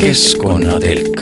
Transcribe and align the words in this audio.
keskkonnatelk. 0.00 1.20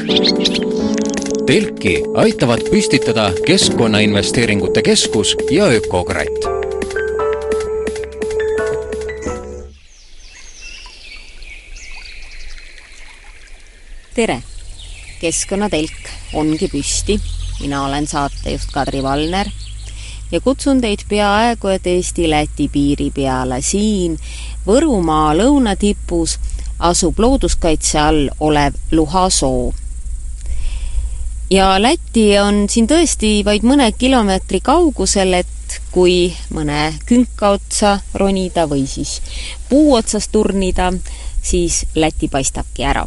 telki 1.47 2.03
aitavad 2.15 2.61
püstitada 2.71 3.33
Keskkonnainvesteeringute 3.47 4.83
Keskus 4.83 5.37
ja 5.51 5.65
Ökokratt. 5.65 6.45
tere! 14.15 14.43
keskkonnatelk 15.21 16.13
ongi 16.35 16.69
püsti, 16.69 17.21
mina 17.61 17.87
olen 17.87 18.07
saatejuht 18.07 18.69
Kadri 18.73 19.03
Valner 19.03 19.47
ja 20.33 20.41
kutsun 20.41 20.81
teid 20.81 21.05
peaaegu 21.09 21.69
et 21.69 21.87
Eesti-Läti 21.87 22.69
piiri 22.73 23.11
peale 23.15 23.61
siin 23.63 24.19
Võrumaa 24.67 25.35
lõunatipus 25.37 26.39
asub 26.79 27.19
looduskaitse 27.19 27.99
all 27.99 28.29
olev 28.41 28.75
Luhasoo. 28.91 29.75
ja 31.51 31.83
Läti 31.83 32.39
on 32.39 32.65
siin 32.69 32.87
tõesti 32.89 33.45
vaid 33.45 33.63
mõne 33.63 33.93
kilomeetri 33.93 34.61
kaugusel, 34.61 35.35
et 35.35 35.81
kui 35.91 36.35
mõne 36.51 36.95
künka 37.07 37.55
otsa 37.59 37.99
ronida 38.15 38.67
või 38.71 38.87
siis 38.87 39.21
puu 39.69 39.95
otsas 39.95 40.29
turnida, 40.29 40.93
siis 41.43 41.85
Läti 41.95 42.29
paistabki 42.29 42.85
ära. 42.85 43.07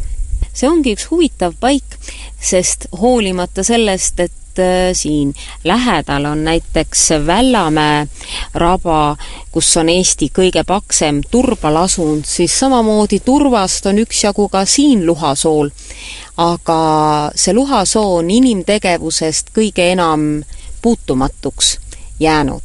see 0.52 0.68
ongi 0.68 0.94
üks 0.96 1.10
huvitav 1.10 1.54
paik, 1.60 1.98
sest 2.40 2.88
hoolimata 3.00 3.62
sellest, 3.62 4.20
et 4.20 4.37
et 4.58 4.88
äh, 4.88 4.92
siin 4.92 5.34
lähedal 5.64 6.24
on 6.24 6.44
näiteks 6.44 7.08
Vällamäe 7.26 8.06
raba, 8.54 9.16
kus 9.52 9.76
on 9.76 9.88
Eesti 9.88 10.30
kõige 10.34 10.64
paksem 10.66 11.20
turbalasund, 11.30 12.24
siis 12.24 12.58
samamoodi 12.58 13.20
turvast 13.20 13.86
on 13.86 13.98
üksjagu 13.98 14.48
ka 14.48 14.64
siin 14.64 15.06
Luhasool. 15.06 15.70
aga 16.36 17.30
see 17.34 17.54
Luhasoo 17.54 18.16
on 18.16 18.30
inimtegevusest 18.30 19.50
kõige 19.54 19.92
enam 19.92 20.42
puutumatuks 20.82 21.78
jäänud. 22.20 22.62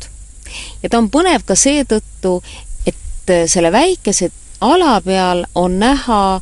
ja 0.84 0.90
ta 0.90 0.98
on 0.98 1.10
põnev 1.10 1.46
ka 1.46 1.56
seetõttu, 1.56 2.44
et 2.86 3.48
selle 3.48 3.72
väikese 3.72 4.32
ala 4.62 5.02
peal 5.02 5.46
on 5.56 5.80
näha 5.80 6.42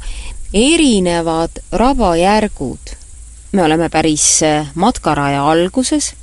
erinevad 0.53 1.63
rabajärgud 1.71 3.00
me 3.51 3.63
oleme 3.63 3.89
päris 3.89 4.43
äh, 4.43 4.67
matkaraja 4.75 5.49
alguses, 5.51 6.13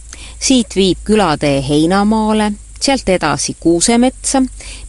siit 0.41 0.77
viib 0.77 0.99
külatee 1.05 1.69
Heinamaale, 1.69 2.53
sealt 2.81 3.09
edasi 3.09 3.57
Kuusemetsa, 3.61 4.43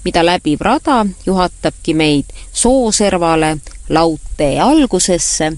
mida 0.03 0.25
läbiv 0.25 0.61
rada 0.61 1.05
juhatabki 1.25 1.93
meid 1.93 2.25
Sooservale 2.53 3.57
laudtee 3.89 4.59
algusesse, 4.61 5.53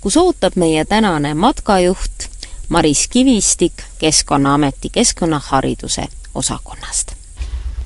kus 0.00 0.16
ootab 0.16 0.56
meie 0.56 0.84
tänane 0.84 1.34
matkajuht 1.34 2.30
Maris 2.68 3.08
Kivistik 3.08 3.82
Keskkonnaameti 3.98 4.90
keskkonnahariduse 4.90 6.08
osakonnast 6.34 7.15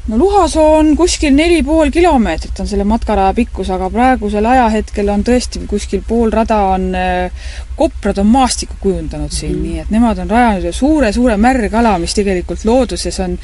no 0.08 0.18
Luhasoo 0.18 0.76
on 0.78 0.94
kuskil 0.96 1.34
neli 1.34 1.62
pool 1.62 1.90
kilomeetrit 1.90 2.60
on 2.60 2.68
selle 2.68 2.84
matkaraja 2.88 3.34
pikkus, 3.36 3.70
aga 3.70 3.90
praegusel 3.92 4.46
ajahetkel 4.46 5.12
on 5.12 5.24
tõesti 5.26 5.62
kuskil 5.70 6.02
pool 6.06 6.32
rada 6.34 6.60
on, 6.74 6.88
äh, 6.96 7.52
koprad 7.76 8.18
on 8.22 8.30
maastikku 8.32 8.76
kujundanud 8.80 9.30
siin 9.30 9.52
mm, 9.52 9.58
-hmm. 9.58 9.68
nii 9.68 9.84
et 9.84 9.90
nemad 9.90 10.18
on 10.18 10.30
rajanud 10.30 10.72
suure-suure 10.72 11.36
märgala, 11.36 11.98
mis 11.98 12.14
tegelikult 12.14 12.64
looduses 12.64 13.20
on, 13.20 13.38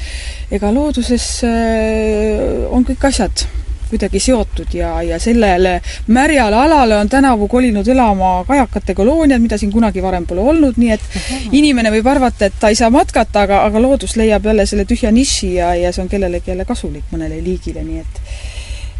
ega 0.51 0.73
looduses 0.73 1.29
äh, 1.43 2.67
on 2.71 2.85
kõik 2.85 3.07
asjad 3.11 3.47
kuidagi 3.89 4.19
seotud 4.19 4.73
ja, 4.73 4.95
ja 5.03 5.19
sellele 5.19 5.77
märjale 6.07 6.55
alale 6.55 6.97
on 6.97 7.09
tänavu 7.09 7.47
kolinud 7.47 7.87
elama 7.87 8.43
kajakate 8.47 8.95
kolooniad, 8.97 9.41
mida 9.41 9.57
siin 9.57 9.71
kunagi 9.71 10.03
varem 10.03 10.25
pole 10.27 10.41
olnud, 10.41 10.77
nii 10.77 10.91
et 10.95 11.07
Aha. 11.07 11.39
inimene 11.51 11.91
võib 11.93 12.11
arvata, 12.11 12.49
et 12.49 12.59
ta 12.59 12.71
ei 12.73 12.79
saa 12.79 12.89
matkata, 12.93 13.47
aga, 13.47 13.63
aga 13.69 13.81
loodus 13.81 14.17
leiab 14.19 14.45
jälle 14.45 14.65
selle 14.65 14.85
tühja 14.85 15.11
niši 15.11 15.53
ja, 15.55 15.73
ja 15.75 15.93
see 15.93 16.03
on 16.05 16.11
kellelegi 16.11 16.53
jälle 16.53 16.65
kasulik, 16.65 17.07
mõnele 17.11 17.41
liigile, 17.43 17.83
nii 17.83 18.05
et 18.05 18.23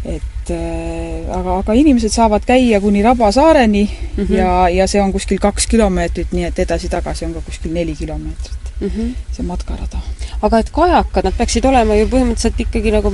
et 0.08 0.37
äh, 0.54 1.38
aga, 1.38 1.58
aga 1.62 1.76
inimesed 1.78 2.12
saavad 2.14 2.46
käia 2.46 2.80
kuni 2.80 3.02
Rabasaareni 3.02 3.84
mm 3.84 4.24
-hmm. 4.24 4.34
ja, 4.34 4.68
ja 4.68 4.86
see 4.86 5.02
on 5.02 5.12
kuskil 5.12 5.38
kaks 5.38 5.66
kilomeetrit, 5.66 6.32
nii 6.32 6.44
et 6.44 6.58
edasi-tagasi 6.58 7.24
on 7.24 7.34
ka 7.34 7.40
kuskil 7.40 7.72
neli 7.72 7.96
kilomeetrit 7.96 8.72
mm, 8.80 8.88
-hmm. 8.88 9.14
see 9.32 9.46
matkarada 9.46 9.98
aga 10.42 10.58
et 10.58 10.70
kajakad, 10.70 11.24
nad 11.24 11.34
peaksid 11.34 11.64
olema 11.66 11.94
ju 11.94 12.06
põhimõtteliselt 12.06 12.60
ikkagi 12.66 12.92
nagu 12.94 13.10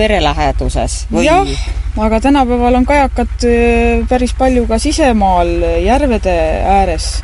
mere 0.00 0.20
läheduses 0.22 1.06
või? 1.12 1.24
jah, 1.24 1.48
aga 1.96 2.20
tänapäeval 2.20 2.74
on 2.74 2.86
kajakad 2.86 3.44
äh, 3.44 4.08
päris 4.08 4.34
palju 4.38 4.66
ka 4.66 4.78
sisemaal 4.78 5.82
järvede 5.84 6.36
ääres 6.64 7.22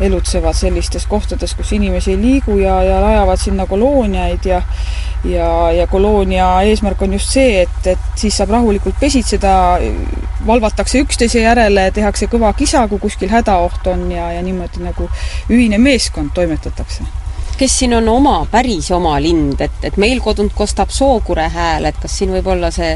elutsevad 0.00 0.56
sellistes 0.56 1.06
kohtades, 1.06 1.54
kus 1.54 1.72
inimesi 1.76 2.14
ei 2.14 2.20
liigu 2.20 2.58
ja, 2.58 2.82
ja 2.82 3.00
rajavad 3.00 3.40
sinna 3.40 3.66
kolooniaid 3.66 4.48
ja 4.48 4.62
ja, 5.24 5.72
ja 5.72 5.86
koloonia 5.86 6.62
eesmärk 6.62 7.02
on 7.02 7.12
just 7.12 7.28
see, 7.36 7.62
et, 7.62 7.86
et 7.92 8.12
siis 8.16 8.36
saab 8.36 8.54
rahulikult 8.56 8.96
pesitseda, 9.00 9.52
valvatakse 10.46 11.02
üksteise 11.04 11.44
järele, 11.44 11.90
tehakse 11.92 12.30
kõva 12.32 12.54
kisa, 12.56 12.86
kui 12.88 13.02
kuskil 13.02 13.32
hädaoht 13.32 13.86
on 13.92 14.08
ja, 14.12 14.30
ja 14.32 14.42
niimoodi 14.42 14.84
nagu 14.84 15.10
ühine 15.52 15.78
meeskond 15.78 16.32
toimetatakse 16.34 17.19
kes 17.60 17.78
siin 17.78 17.92
on 17.94 18.08
oma, 18.08 18.46
päris 18.50 18.88
oma 18.96 19.18
lind, 19.20 19.60
et, 19.60 19.82
et 19.84 19.96
meil 20.00 20.22
kodunt 20.24 20.54
kostab 20.56 20.88
sookure 20.94 21.44
hääl, 21.52 21.84
et 21.90 21.98
kas 22.00 22.14
siin 22.16 22.32
võib 22.32 22.46
olla 22.48 22.70
see 22.72 22.94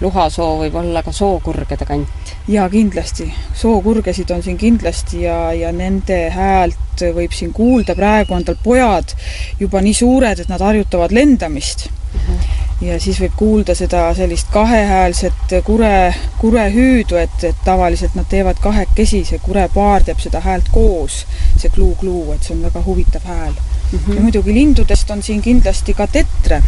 luhasoo, 0.00 0.56
võib 0.64 0.74
olla 0.80 1.04
ka 1.06 1.14
sookurgede 1.14 1.86
kant? 1.86 2.32
jaa, 2.50 2.66
kindlasti. 2.72 3.28
sookurgesid 3.54 4.32
on 4.34 4.42
siin 4.42 4.58
kindlasti 4.58 5.22
ja, 5.28 5.52
ja 5.54 5.70
nende 5.72 6.18
häält 6.34 7.06
võib 7.14 7.36
siin 7.36 7.54
kuulda, 7.54 7.94
praegu 7.94 8.34
on 8.34 8.44
tal 8.44 8.58
pojad 8.64 9.14
juba 9.60 9.82
nii 9.84 9.94
suured, 9.94 10.42
et 10.42 10.50
nad 10.50 10.66
harjutavad 10.66 11.14
lendamist 11.14 11.86
uh. 11.86 12.20
Mhm. 12.20 12.34
-huh. 12.34 12.86
ja 12.90 13.00
siis 13.00 13.20
võib 13.22 13.38
kuulda 13.38 13.78
seda 13.78 14.08
sellist 14.14 14.50
kahehäälset 14.50 15.54
kure, 15.64 16.14
kurehüüdu, 16.38 17.16
et, 17.16 17.44
et 17.44 17.62
tavaliselt 17.64 18.18
nad 18.18 18.26
teevad 18.28 18.58
kahekesi, 18.60 19.24
see 19.24 19.38
kurepaar 19.38 20.02
teeb 20.02 20.18
seda 20.18 20.40
häält 20.40 20.74
koos, 20.74 21.26
see 21.56 21.70
kluu-kluu, 21.70 22.32
et 22.32 22.42
see 22.42 22.56
on 22.56 22.66
väga 22.66 22.82
huvitav 22.86 23.22
hääl. 23.24 23.54
-hmm. 23.92 24.16
ja 24.16 24.20
muidugi 24.20 24.54
lindudest 24.54 25.10
on 25.10 25.22
siin 25.22 25.42
kindlasti 25.42 25.94
ka 25.94 26.06
tetre. 26.06 26.62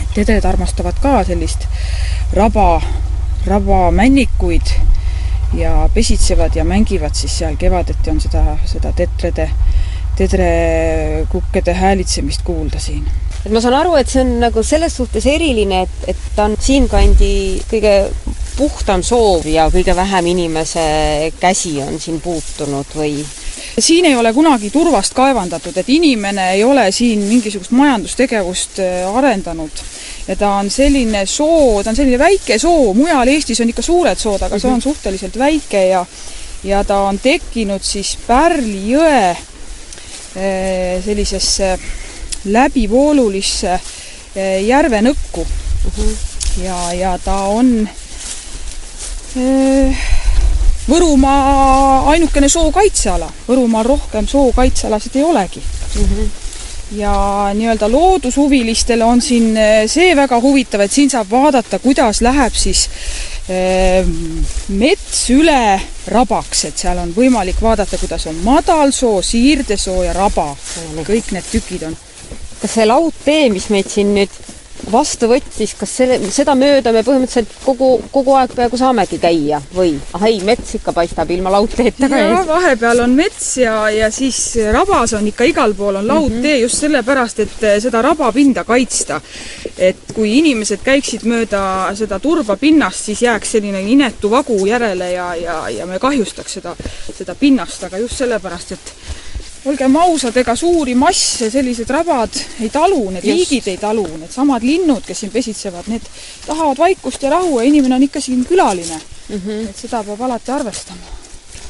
et 0.00 0.14
tedred 0.14 0.44
armastavad 0.44 0.94
ka 1.02 1.24
sellist 1.24 1.66
raba, 2.32 2.82
rabamännikuid 3.46 4.74
ja 5.54 5.88
pesitsevad 5.94 6.56
ja 6.56 6.64
mängivad 6.64 7.14
siis 7.14 7.38
seal 7.38 7.56
kevadeti 7.56 8.10
on 8.10 8.20
seda, 8.20 8.58
seda 8.64 8.92
tetrede, 8.92 9.50
tedrekukkede 10.16 11.74
häälitsemist 11.74 12.42
kuulda 12.44 12.78
siin 12.78 13.06
et 13.46 13.52
ma 13.52 13.60
saan 13.62 13.76
aru, 13.78 13.94
et 13.96 14.10
see 14.10 14.22
on 14.24 14.34
nagu 14.42 14.62
selles 14.66 14.96
suhtes 14.98 15.26
eriline, 15.30 15.82
et, 15.86 16.08
et 16.12 16.24
ta 16.36 16.48
on 16.48 16.56
siinkandi 16.60 17.32
kõige 17.70 17.94
puhtam 18.58 19.04
soov 19.06 19.46
ja 19.46 19.68
kõige 19.72 19.94
vähem 19.96 20.32
inimese 20.34 20.84
käsi 21.40 21.78
on 21.84 22.00
siin 22.02 22.18
puutunud 22.20 22.96
või 22.98 23.22
siin 23.78 24.04
ei 24.04 24.16
ole 24.16 24.32
kunagi 24.32 24.70
turvast 24.70 25.14
kaevandatud, 25.14 25.76
et 25.76 25.88
inimene 25.88 26.50
ei 26.52 26.64
ole 26.64 26.90
siin 26.92 27.22
mingisugust 27.28 27.70
majandustegevust 27.70 28.78
äh, 28.78 29.16
arendanud. 29.16 29.84
ja 30.28 30.36
ta 30.36 30.50
on 30.60 30.70
selline 30.70 31.26
soo, 31.26 31.82
ta 31.82 31.90
on 31.90 31.96
selline 31.96 32.18
väike 32.18 32.58
soo, 32.58 32.94
mujal 32.94 33.28
Eestis 33.28 33.60
on 33.60 33.68
ikka 33.68 33.82
suured 33.82 34.18
sood, 34.18 34.42
aga 34.42 34.58
see 34.58 34.68
on 34.70 34.78
mhm. 34.78 34.82
suhteliselt 34.82 35.38
väike 35.38 35.86
ja 35.88 36.04
ja 36.64 36.84
ta 36.84 37.00
on 37.06 37.18
tekkinud 37.18 37.82
siis 37.82 38.16
Pärli 38.26 38.90
jõe 38.90 39.30
äh, 39.30 39.38
sellisesse 41.04 41.78
läbivoolulisse 42.44 43.72
äh, 43.72 43.82
järvenõkku. 44.66 45.46
Mhm. 45.84 46.00
-huh. 46.00 46.16
ja, 46.64 46.92
ja 46.92 47.18
ta 47.18 47.36
on 47.36 47.88
äh, 49.36 50.17
Võrumaa 50.88 52.08
ainukene 52.14 52.48
sookaitseala, 52.48 53.28
Võrumaal 53.48 53.84
rohkem 53.84 54.28
sookaitsealasid 54.28 55.16
ei 55.16 55.24
olegi 55.24 55.62
mm. 55.62 56.04
-hmm 56.04 56.36
ja 56.92 57.50
nii-öelda 57.54 57.92
loodushuvilistele 57.92 59.04
on 59.04 59.20
siin 59.22 59.56
eh, 59.56 59.82
see 59.86 60.16
väga 60.16 60.40
huvitav, 60.40 60.80
et 60.80 60.92
siin 60.92 61.10
saab 61.10 61.30
vaadata, 61.30 61.78
kuidas 61.78 62.22
läheb 62.24 62.54
siis 62.56 62.86
eh, 63.48 64.06
mets 64.68 65.26
üle 65.34 65.80
rabaks, 66.08 66.64
et 66.70 66.80
seal 66.80 66.98
on 67.02 67.12
võimalik 67.16 67.60
vaadata, 67.62 68.00
kuidas 68.00 68.26
on 68.30 68.40
madalsoo, 68.44 69.22
siirdesoo 69.22 70.02
ja 70.06 70.12
raba. 70.16 70.54
kõik 71.04 71.32
need 71.36 71.50
tükid 71.52 71.88
on. 71.90 71.96
kas 72.60 72.74
see 72.74 72.86
laudtee, 72.86 73.48
mis 73.52 73.68
meid 73.70 73.90
siin 73.90 74.14
nüüd 74.16 74.40
vastu 74.92 75.28
võttis, 75.30 75.74
kas 75.78 75.92
selle, 76.00 76.18
seda 76.32 76.54
mööda 76.58 76.92
me 76.94 77.02
põhimõtteliselt 77.06 77.52
kogu, 77.64 77.90
kogu 78.12 78.34
aeg 78.38 78.54
peaaegu 78.56 78.78
saamegi 78.80 79.18
käia 79.22 79.60
või? 79.74 79.96
ah 80.16 80.26
ei, 80.28 80.40
mets 80.46 80.76
ikka 80.78 80.94
paistab 80.96 81.30
ilma 81.34 81.52
laudteeta 81.52 82.08
ka 82.10 82.20
ees. 82.22 82.46
vahepeal 82.48 83.04
on 83.04 83.16
mets 83.18 83.50
ja, 83.62 83.76
ja 83.94 84.10
siis 84.14 84.40
rabas 84.74 85.14
on 85.18 85.26
ikka 85.30 85.48
igal 85.50 85.74
pool 85.78 86.00
on 86.00 86.08
laudtee 86.08 86.38
mm 86.38 86.44
-hmm. 86.44 86.62
just 86.62 86.84
sellepärast, 86.84 87.40
et 87.40 87.62
eh, 87.62 87.80
seda 87.82 88.02
rabapinda 88.02 88.64
kaitsta. 88.64 89.20
et 89.78 90.12
kui 90.14 90.38
inimesed 90.38 90.80
käiksid 90.84 91.22
mööda 91.22 91.92
seda 91.94 92.18
turbapinnast, 92.18 93.04
siis 93.04 93.22
jääks 93.22 93.52
selline 93.52 93.80
inetu 93.80 94.30
vagu 94.30 94.66
järele 94.66 95.12
ja, 95.12 95.34
ja, 95.34 95.68
ja 95.68 95.86
me 95.86 95.98
kahjustaks 95.98 96.52
seda, 96.52 96.76
seda 97.18 97.34
pinnast, 97.34 97.84
aga 97.84 97.98
just 97.98 98.16
sellepärast, 98.16 98.72
et 98.72 98.92
olgem 99.66 99.96
ausad, 99.96 100.36
ega 100.36 100.54
suuri 100.56 100.94
masse 100.94 101.50
sellised 101.50 101.90
rabad 101.90 102.40
ei 102.62 102.70
talu, 102.70 103.02
need 103.10 103.24
Just. 103.26 103.50
liigid 103.50 103.70
ei 103.72 103.78
talu, 103.80 104.06
needsamad 104.20 104.62
linnud, 104.62 105.04
kes 105.06 105.24
siin 105.24 105.32
pesitsevad, 105.34 105.90
need 105.90 106.06
tahavad 106.46 106.78
vaikust 106.78 107.22
ja 107.22 107.30
rahu 107.36 107.58
ja 107.58 107.68
inimene 107.68 107.98
on 107.98 108.08
ikka 108.08 108.20
siin 108.20 108.44
külaline 108.46 108.98
mm. 108.98 109.40
-hmm. 109.40 109.70
et 109.70 109.76
seda 109.76 110.04
peab 110.04 110.20
alati 110.20 110.52
arvestama 110.52 111.18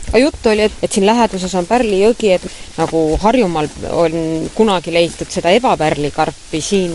aga 0.08 0.19
juttu 0.19 0.49
oli, 0.49 0.62
et, 0.62 0.73
et 0.82 0.93
siin 0.93 1.06
läheduses 1.06 1.55
on 1.55 1.67
Pärli 1.67 2.00
jõgi, 2.00 2.32
et 2.32 2.44
nagu 2.79 3.02
Harjumaal 3.20 3.69
on 3.93 4.14
kunagi 4.55 4.93
leitud 4.93 5.31
seda 5.31 5.52
ebapärlikarpi, 5.56 6.61
siin, 6.64 6.94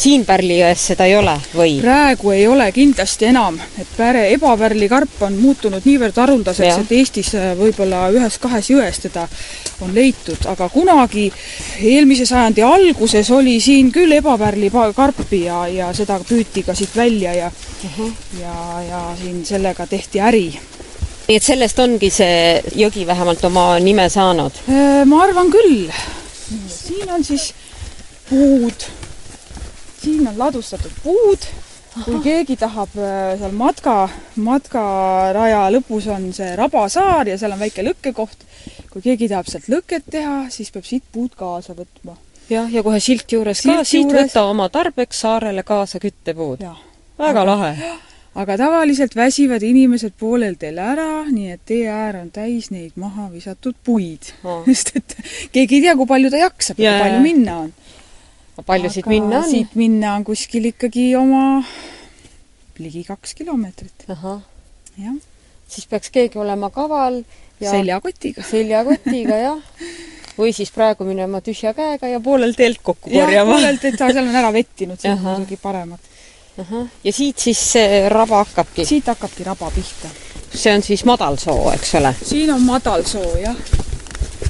siin 0.00 0.24
Pärli 0.26 0.60
jões 0.60 0.84
seda 0.90 1.06
ei 1.08 1.16
ole 1.18 1.34
või? 1.52 1.76
praegu 1.82 2.32
ei 2.32 2.46
ole 2.48 2.70
kindlasti 2.72 3.28
enam, 3.30 3.58
et 3.80 3.88
pär-, 3.96 4.22
ebapärlikarp 4.34 5.22
on 5.26 5.36
muutunud 5.40 5.84
niivõrd 5.84 6.16
haruldaseks, 6.22 6.84
et 6.84 6.94
Eestis 6.96 7.34
äh, 7.38 7.52
võib-olla 7.58 8.06
ühes-kahes 8.14 8.70
jões 8.72 9.00
teda 9.04 9.26
on 9.84 9.92
leitud, 9.96 10.40
aga 10.50 10.68
kunagi 10.72 11.28
eelmise 11.92 12.26
sajandi 12.28 12.64
alguses 12.64 13.30
oli 13.36 13.58
siin 13.60 13.92
küll 13.92 14.16
ebapärlikarpi 14.16 15.44
ja, 15.46 15.62
ja 15.68 15.92
seda 15.96 16.20
püüti 16.24 16.64
ka 16.66 16.76
siit 16.76 16.96
välja 16.96 17.34
ja 17.36 17.50
uh 17.50 17.98
-huh. 17.98 18.12
ja, 18.40 18.82
ja 18.88 19.02
siin 19.20 19.44
sellega 19.44 19.86
tehti 19.86 20.20
äri 20.20 20.46
nii 21.30 21.36
et 21.36 21.46
sellest 21.46 21.78
ongi 21.78 22.10
see 22.10 22.62
jõgi 22.74 23.06
vähemalt 23.06 23.44
oma 23.44 23.78
nime 23.78 24.08
saanud? 24.10 24.52
Äh, 24.68 25.04
ma 25.06 25.22
arvan 25.22 25.50
küll. 25.50 25.90
siin 26.68 27.10
on 27.10 27.24
siis 27.24 27.52
puud, 28.28 28.88
siin 30.02 30.28
on 30.28 30.38
ladustatud 30.38 30.92
puud, 31.04 31.46
kui 32.04 32.20
keegi 32.24 32.56
tahab 32.60 32.96
äh, 32.98 33.36
seal 33.40 33.54
matka, 33.56 33.94
matkaraja 34.40 35.64
lõpus 35.74 36.08
on 36.12 36.30
see 36.36 36.52
Rabasaar 36.58 37.32
ja 37.32 37.38
seal 37.40 37.56
on 37.56 37.62
väike 37.62 37.84
lõkkekoht. 37.86 38.46
kui 38.90 39.02
keegi 39.02 39.28
tahab 39.30 39.46
sealt 39.50 39.68
lõket 39.70 40.06
teha, 40.10 40.44
siis 40.50 40.70
peab 40.74 40.86
siit 40.86 41.04
puud 41.12 41.34
kaasa 41.38 41.74
võtma. 41.78 42.16
jah, 42.50 42.70
ja 42.70 42.82
kohe 42.82 43.00
silt 43.00 43.32
juures 43.32 43.62
silt 43.62 43.76
ka, 43.76 43.84
siit 43.84 44.06
juures... 44.06 44.30
võta 44.30 44.46
oma 44.50 44.68
tarbeks 44.68 45.26
saarele 45.26 45.62
kaasa 45.66 46.00
küttepuud. 46.02 46.64
väga 47.18 47.44
lahe. 47.46 47.74
aga 48.40 48.56
tavaliselt 48.56 49.16
väsivad 49.16 49.62
inimesed 49.66 50.14
poolel 50.18 50.56
teel 50.56 50.78
ära, 50.78 51.26
nii 51.28 51.50
et 51.58 51.66
tee 51.66 51.90
äär 51.90 52.22
on 52.22 52.30
täis 52.30 52.70
neid 52.70 52.96
maha 52.96 53.28
visatud 53.34 53.76
puid. 53.84 54.32
Sest 54.66 54.96
et 54.96 55.18
keegi 55.52 55.80
ei 55.80 55.88
tea, 55.88 55.96
kui 55.98 56.06
palju 56.06 56.30
ta 56.30 56.46
jaksab 56.46 56.78
ja 56.78 56.94
kui 56.96 57.08
palju 57.08 57.22
minna 57.26 57.58
on. 57.66 57.74
Palju 58.66 58.90
siit 58.90 59.08
minna 59.10 59.42
on? 59.42 59.50
siit 59.50 59.74
minna 59.78 60.14
on 60.18 60.24
kuskil 60.24 60.70
ikkagi 60.72 61.10
oma 61.16 61.62
ligi 62.80 63.04
kaks 63.04 63.34
kilomeetrit. 63.34 64.06
jah. 64.08 65.16
siis 65.68 65.86
peaks 65.86 66.10
keegi 66.10 66.38
olema 66.38 66.70
kaval 66.70 67.22
ja 67.60 67.70
seljakotiga. 67.70 68.44
seljakotiga, 68.50 69.40
jah. 69.46 69.82
või 70.38 70.54
siis 70.56 70.70
praegu 70.74 71.04
minema 71.04 71.42
tühja 71.44 71.74
käega 71.76 72.08
ja 72.08 72.20
poolel 72.20 72.54
teelt 72.56 72.80
kokku 72.82 73.10
korjama. 73.10 73.52
poolel 73.52 73.82
teelt, 73.82 74.00
seal 74.00 74.24
on 74.24 74.40
ära 74.42 74.52
vettinud, 74.52 75.00
see 75.00 75.12
on 75.12 75.22
muidugi 75.26 75.60
paremat 75.60 76.10
ja 77.04 77.12
siit 77.12 77.38
siis 77.38 77.60
see 77.72 78.08
raba 78.08 78.44
hakkabki? 78.44 78.84
siit 78.84 79.06
hakkabki 79.06 79.44
raba 79.44 79.70
pihta. 79.74 80.08
see 80.54 80.74
on 80.74 80.82
siis 80.82 81.04
madalsoo, 81.04 81.72
eks 81.72 81.94
ole? 81.94 82.14
siin 82.24 82.52
on 82.52 82.62
madalsoo, 82.62 83.36
jah. 83.40 83.56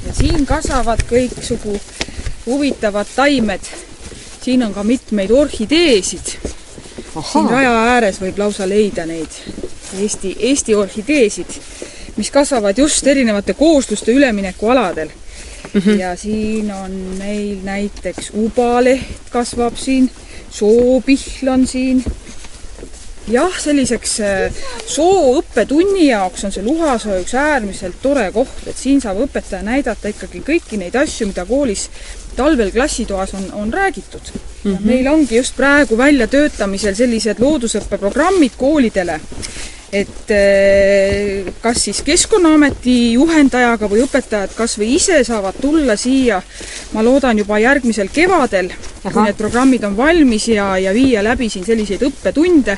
ja 0.07 0.15
siin 0.15 0.47
kasvavad 0.47 1.05
kõiksugu 1.11 1.77
huvitavad 2.47 3.07
taimed. 3.17 3.61
Siin 4.43 4.63
on 4.63 4.75
ka 4.75 4.85
mitmeid 4.85 5.31
orhideesid. 5.31 6.37
siin 7.33 7.51
raja 7.51 7.73
ääres 7.95 8.21
võib 8.23 8.39
lausa 8.39 8.69
leida 8.69 9.07
neid 9.07 9.41
Eesti, 10.01 10.37
Eesti 10.39 10.75
orhideesid, 10.75 11.57
mis 12.17 12.31
kasvavad 12.31 12.79
just 12.79 13.07
erinevate 13.07 13.55
koosluste 13.55 14.13
üleminekualadel 14.13 15.09
mm. 15.75 15.81
-hmm. 15.81 16.01
ja 16.01 16.17
siin 16.17 16.73
on 16.73 16.91
meil 17.19 17.59
näiteks 17.63 18.31
ubaleht 18.35 19.31
kasvab 19.31 19.77
siin 19.77 20.11
soopihl 20.51 21.49
on 21.49 21.67
siin. 21.67 22.05
jah, 23.29 23.59
selliseks 23.61 24.21
äh, 24.21 24.55
sooõppetunni 24.87 26.09
jaoks 26.09 26.45
on 26.45 26.53
see 26.53 26.65
Luhasoo 26.65 27.21
üks 27.21 27.35
äärmiselt 27.39 28.01
tore 28.03 28.33
koht, 28.33 28.65
et 28.67 28.77
siin 28.77 29.01
saab 29.01 29.21
õpetaja 29.23 29.63
näidata 29.63 30.11
ikkagi 30.11 30.43
kõiki 30.47 30.81
neid 30.81 30.97
asju, 30.99 31.29
mida 31.31 31.45
koolis 31.47 31.85
talvel 32.37 32.71
klassitoas 32.75 33.35
on, 33.35 33.51
on 33.53 33.73
räägitud 33.73 34.33
mm. 34.33 34.75
-hmm. 34.75 34.87
meil 34.87 35.09
ongi 35.09 35.37
just 35.37 35.57
praegu 35.57 35.99
väljatöötamisel 35.99 36.95
sellised 36.95 37.39
loodusõppeprogrammid 37.39 38.57
koolidele 38.57 39.21
et 39.93 40.31
eh, 40.31 41.47
kas 41.63 41.85
siis 41.85 42.01
Keskkonnaameti 42.07 43.13
juhendajaga 43.17 43.89
või 43.91 44.05
õpetajad 44.05 44.53
kas 44.55 44.77
või 44.79 44.95
ise 44.97 45.19
saavad 45.27 45.59
tulla 45.61 45.97
siia, 45.99 46.39
ma 46.95 47.03
loodan 47.03 47.39
juba 47.43 47.59
järgmisel 47.59 48.11
kevadel, 48.15 48.71
kui 49.03 49.25
need 49.25 49.39
programmid 49.39 49.85
on 49.89 49.97
valmis 49.99 50.47
ja, 50.53 50.73
ja 50.79 50.95
viia 50.95 51.25
läbi 51.27 51.51
siin 51.51 51.67
selliseid 51.67 52.05
õppetunde, 52.07 52.77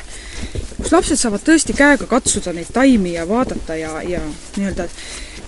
kus 0.79 0.95
lapsed 0.95 1.21
saavad 1.21 1.45
tõesti 1.45 1.77
käega 1.77 2.09
katsuda 2.09 2.53
neid 2.53 2.73
taimi 2.73 3.13
ja 3.13 3.27
vaadata 3.29 3.77
ja, 3.77 3.99
ja 4.01 4.23
nii-öelda 4.57 4.89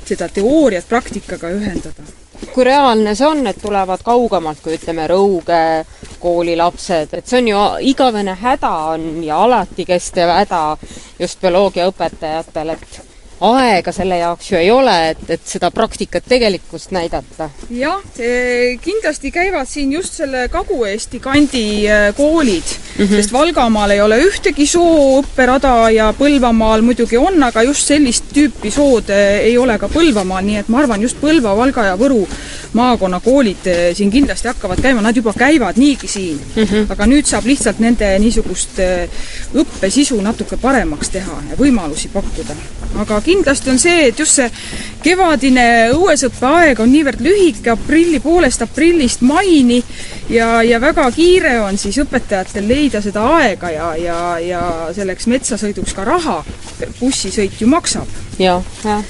seda 0.06 0.30
teooriat 0.30 0.86
praktikaga 0.90 1.50
ühendada 1.50 2.06
kui 2.54 2.68
reaalne 2.68 3.16
see 3.16 3.28
on, 3.28 3.46
et 3.48 3.58
tulevad 3.62 4.04
kaugemalt 4.04 4.62
kui 4.64 4.76
ütleme, 4.78 5.08
Rõuge 5.08 5.86
kooli 6.20 6.56
lapsed, 6.58 7.14
et 7.14 7.28
see 7.28 7.42
on 7.42 7.50
ju 7.52 7.64
igavene 7.92 8.36
häda 8.42 8.72
on 8.94 9.24
ja 9.24 9.42
alati 9.46 9.86
kestev 9.86 10.32
häda 10.34 10.62
just 11.20 11.42
bioloogiaõpetajatel, 11.42 12.74
et 12.76 13.02
aega 13.46 13.92
selle 13.92 14.18
jaoks 14.22 14.52
ju 14.52 14.58
ei 14.58 14.72
ole, 14.72 14.96
et, 15.12 15.24
et 15.30 15.48
seda 15.48 15.72
praktikat 15.72 16.28
tegelikkust 16.28 16.92
näidata. 16.96 17.50
jah, 17.70 18.04
kindlasti 18.82 19.32
käivad 19.32 19.70
siin 19.70 19.94
just 19.94 20.14
selle 20.22 20.48
Kagu-Eesti 20.50 21.20
kandi 21.20 21.66
äh, 21.90 22.10
koolid 22.16 22.76
mm, 22.98 23.06
-hmm. 23.06 23.16
sest 23.16 23.34
Valgamaal 23.34 23.90
ei 23.90 24.02
ole 24.02 24.20
ühtegi 24.24 24.68
sooõpperada 24.68 25.90
ja 25.94 26.14
Põlvamaal 26.18 26.82
muidugi 26.82 27.18
on, 27.18 27.44
aga 27.44 27.64
just 27.64 27.88
sellist 27.88 28.32
tüüpi 28.34 28.72
sood 28.72 29.10
äh, 29.10 29.40
ei 29.50 29.58
ole 29.58 29.78
ka 29.80 29.88
Põlvamaal, 29.88 30.46
nii 30.46 30.58
et 30.64 30.70
ma 30.70 30.80
arvan, 30.84 31.02
just 31.02 31.18
Põlva, 31.22 31.56
Valga 31.58 31.86
ja 31.86 31.98
Võru 31.98 32.28
maakonnakoolid 32.74 33.68
äh, 33.68 33.84
siin 33.94 34.12
kindlasti 34.12 34.48
hakkavad 34.48 34.82
käima, 34.82 35.02
nad 35.02 35.16
juba 35.16 35.34
käivad 35.34 35.78
niigi 35.78 36.08
siin 36.08 36.40
mm. 36.56 36.64
-hmm. 36.64 36.92
aga 36.92 37.06
nüüd 37.06 37.26
saab 37.26 37.46
lihtsalt 37.46 37.80
nende 37.80 38.20
niisugust 38.20 38.80
õppesisu 39.56 40.22
natuke 40.22 40.58
paremaks 40.58 41.10
teha 41.10 41.42
ja 41.50 41.56
võimalusi 41.60 42.10
pakkuda. 42.14 42.56
aga 42.96 43.22
kindlasti 43.22 43.70
on 43.70 43.80
see, 43.80 44.08
et 44.08 44.20
just 44.20 44.36
see 44.36 44.52
kevadine 45.06 45.66
õuesõppeaeg 45.94 46.80
on 46.82 46.90
niivõrd 46.90 47.22
lühike, 47.22 47.70
aprilli 47.76 48.20
poolest 48.24 48.64
aprillist 48.66 49.22
maini 49.26 49.78
ja, 50.34 50.64
ja 50.66 50.80
väga 50.82 51.06
kiire 51.14 51.60
on 51.62 51.78
siis 51.78 52.00
õpetajatel 52.02 52.66
leida 52.68 53.02
seda 53.06 53.26
aega 53.38 53.70
ja, 53.74 53.92
ja, 54.02 54.20
ja 54.42 54.62
selleks 54.96 55.30
metsasõiduks 55.30 55.94
ka 55.94 56.08
raha. 56.08 56.40
bussisõit 57.00 57.62
ju 57.62 57.68
maksab. 57.70 58.10
jah, 58.40 58.64
jah. 58.84 59.04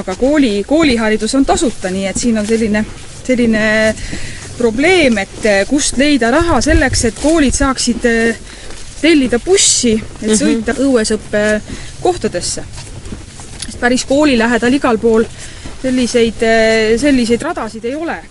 aga 0.00 0.16
kooli, 0.18 0.64
kooliharidus 0.66 1.34
on 1.38 1.46
tasuta, 1.46 1.90
nii 1.94 2.06
et 2.10 2.18
siin 2.18 2.38
on 2.38 2.46
selline, 2.46 2.84
selline 3.22 3.62
probleem, 4.58 5.18
et 5.18 5.46
kust 5.68 5.98
leida 6.00 6.30
raha 6.34 6.60
selleks, 6.64 7.04
et 7.04 7.22
koolid 7.22 7.54
saaksid 7.54 8.10
tellida 9.00 9.38
bussi, 9.38 9.94
et 9.94 10.26
mhm. 10.26 10.34
sõita 10.42 10.72
mm 10.72 10.78
-hmm. 10.78 10.90
õuesõppe 10.90 11.46
kohtadesse 12.02 12.64
päris 13.80 14.04
kooli 14.04 14.38
lähedal 14.38 14.74
igal 14.74 14.98
pool 14.98 15.26
selliseid, 15.82 16.42
eh, 16.42 16.96
selliseid 17.00 17.42
radasid 17.42 17.84
ei 17.84 17.94
ole 17.94 18.22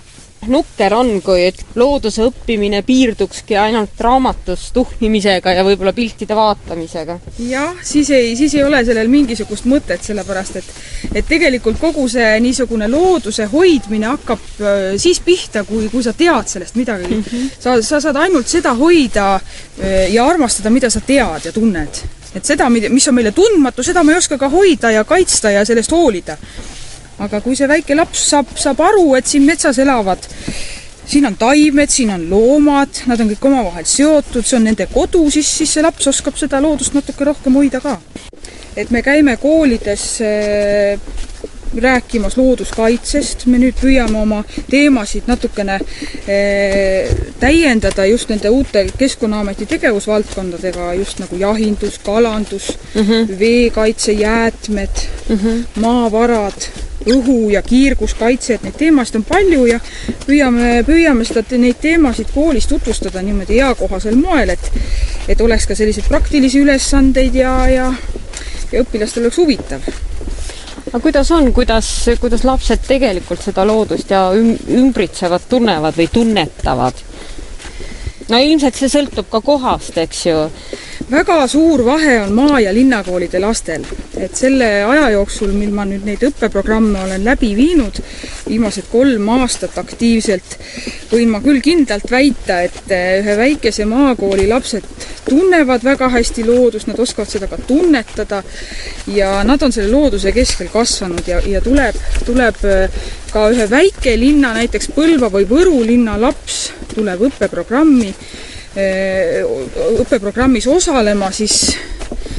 nukker 0.48 0.94
on, 0.94 1.10
kui 1.26 1.48
looduse 1.80 2.26
õppimine 2.26 2.82
piirdukski 2.86 3.58
ainult 3.60 4.00
raamatus 4.02 4.68
tuhnimisega 4.76 5.56
ja 5.58 5.64
võib-olla 5.66 5.94
piltide 5.96 6.36
vaatamisega. 6.38 7.18
jah, 7.48 7.76
siis 7.84 8.10
ei, 8.14 8.36
siis 8.38 8.56
ei 8.56 8.64
ole 8.64 8.84
sellel 8.86 9.10
mingisugust 9.12 9.66
mõtet, 9.70 10.04
sellepärast 10.06 10.60
et 10.62 10.74
et 11.16 11.28
tegelikult 11.30 11.80
kogu 11.80 12.08
see 12.12 12.40
niisugune 12.44 12.88
looduse 12.92 13.48
hoidmine 13.52 14.10
hakkab 14.12 14.46
äh, 14.62 14.84
siis 15.02 15.22
pihta, 15.26 15.64
kui, 15.68 15.90
kui 15.90 16.04
sa 16.04 16.14
tead 16.14 16.50
sellest 16.52 16.76
midagi 16.76 17.08
mm. 17.10 17.24
-hmm. 17.24 17.50
sa, 17.60 17.82
sa 17.82 18.02
saad 18.02 18.16
ainult 18.16 18.48
seda 18.48 18.74
hoida 18.74 19.36
äh, 19.36 20.14
ja 20.14 20.26
armastada, 20.26 20.70
mida 20.70 20.90
sa 20.90 21.02
tead 21.02 21.46
ja 21.46 21.52
tunned 21.52 22.04
et 22.36 22.46
seda, 22.46 22.70
mis 22.70 23.08
on 23.08 23.16
meile 23.16 23.32
tundmatu, 23.32 23.84
seda 23.84 24.04
me 24.04 24.14
ei 24.14 24.20
oska 24.20 24.38
ka 24.38 24.50
hoida 24.52 24.92
ja 24.92 25.04
kaitsta 25.04 25.52
ja 25.52 25.66
sellest 25.66 25.92
hoolida. 25.92 26.38
aga 27.20 27.40
kui 27.42 27.56
see 27.56 27.68
väike 27.68 27.96
laps 27.96 28.30
saab, 28.30 28.50
saab 28.60 28.82
aru, 28.84 29.14
et 29.16 29.28
siin 29.28 29.46
metsas 29.48 29.78
elavad 29.80 30.26
siin 31.06 31.26
on 31.26 31.38
taimed, 31.38 31.90
siin 31.90 32.10
on 32.12 32.30
loomad, 32.30 33.02
nad 33.06 33.22
on 33.22 33.30
kõik 33.30 33.46
omavahel 33.50 33.86
seotud, 33.88 34.44
see 34.44 34.58
on 34.58 34.66
nende 34.68 34.88
kodu, 34.92 35.22
siis, 35.34 35.50
siis 35.60 35.76
see 35.78 35.84
laps 35.86 36.08
oskab 36.10 36.38
seda 36.40 36.62
loodust 36.64 36.98
natuke 36.98 37.28
rohkem 37.28 37.56
hoida 37.60 37.82
ka. 37.82 38.00
et 38.76 38.90
me 38.92 39.02
käime 39.02 39.38
koolides 39.38 40.06
äh, 40.22 41.00
rääkimas 41.82 42.38
looduskaitsest, 42.38 43.46
me 43.52 43.60
nüüd 43.60 43.78
püüame 43.80 44.20
oma 44.22 44.42
teemasid 44.70 45.28
natukene 45.28 45.80
eh, 46.28 47.12
täiendada 47.40 48.06
just 48.10 48.30
nende 48.30 48.50
uute 48.50 48.86
Keskkonnaameti 48.98 49.66
tegevusvaldkondadega, 49.66 50.94
just 51.02 51.20
nagu 51.20 51.38
jahindus, 51.40 52.00
kalandus 52.00 52.72
mm, 52.94 53.02
-hmm. 53.02 53.40
veekaitse, 53.40 54.12
jäätmed 54.12 55.06
mm, 55.30 55.36
-hmm. 55.38 55.64
maavarad, 55.82 56.68
õhu- 57.06 57.52
ja 57.52 57.62
kiirguskaitse, 57.62 58.54
et 58.54 58.64
neid 58.64 58.78
teemasid 58.78 59.16
on 59.16 59.24
palju 59.24 59.66
ja 59.66 59.80
püüame, 60.28 60.84
püüame 60.88 61.26
seda, 61.26 61.44
neid 61.58 61.82
teemasid 61.82 62.32
koolis 62.34 62.68
tutvustada 62.68 63.22
niimoodi 63.22 63.60
eakohasel 63.60 64.16
moel, 64.16 64.50
et 64.50 64.72
et 65.28 65.42
oleks 65.42 65.68
ka 65.68 65.76
selliseid 65.76 66.08
praktilisi 66.08 66.60
ülesandeid 66.60 67.36
ja, 67.36 67.68
ja 67.70 67.94
ja 68.72 68.84
õpilastel 68.84 69.26
oleks 69.26 69.38
huvitav 69.38 69.86
aga 70.96 71.04
kuidas 71.04 71.30
on, 71.36 71.50
kuidas, 71.52 71.88
kuidas 72.24 72.46
lapsed 72.48 72.86
tegelikult 72.88 73.42
seda 73.44 73.66
loodust 73.68 74.14
ja 74.14 74.30
ümbritsevat 74.32 75.44
tunnevad 75.52 75.98
või 76.00 76.08
tunnetavad? 76.08 77.02
no 78.32 78.40
ilmselt 78.40 78.80
see 78.80 78.88
sõltub 78.94 79.28
ka 79.30 79.42
kohast, 79.44 79.98
eks 80.00 80.22
ju. 80.30 80.38
Väga 81.12 81.48
suur 81.48 81.84
vahe 81.86 82.20
on 82.22 82.34
maa- 82.34 82.60
ja 82.60 82.74
linnakoolide 82.74 83.40
lastel. 83.40 83.86
et 84.18 84.36
selle 84.36 84.84
aja 84.84 85.10
jooksul, 85.10 85.52
mil 85.52 85.72
ma 85.76 85.84
nüüd 85.86 86.06
neid 86.08 86.22
õppeprogramme 86.24 87.04
olen 87.04 87.26
läbi 87.26 87.52
viinud, 87.56 88.00
viimased 88.48 88.88
kolm 88.92 89.28
aastat 89.30 89.78
aktiivselt, 89.78 90.56
võin 91.12 91.30
ma 91.30 91.42
küll 91.44 91.60
kindlalt 91.62 92.12
väita, 92.12 92.62
et 92.62 92.92
eh, 92.92 93.20
ühe 93.20 93.38
väikese 93.38 93.86
maakooli 93.86 94.48
lapsed 94.48 94.88
tunnevad 95.30 95.84
väga 95.84 96.10
hästi 96.10 96.46
loodust, 96.46 96.88
nad 96.88 97.00
oskavad 97.00 97.30
seda 97.30 97.48
ka 97.48 97.58
tunnetada 97.58 98.44
ja 99.08 99.44
nad 99.44 99.62
on 99.62 99.72
selle 99.72 99.92
looduse 99.92 100.32
keskel 100.32 100.70
kasvanud 100.74 101.28
ja, 101.28 101.42
ja 101.46 101.62
tuleb, 101.62 101.98
tuleb 102.26 102.66
äh, 102.66 103.06
ka 103.34 103.50
ühe 103.52 103.70
väikelinna, 103.70 104.54
näiteks 104.60 104.94
Põlva 104.96 105.32
või 105.34 105.48
Võru 105.50 105.82
linna 105.84 106.16
laps 106.22 106.70
tuleb 106.94 107.26
õppeprogrammi, 107.30 108.14
õppeprogrammis 108.76 110.68
osalema, 110.68 111.32
siis 111.32 111.76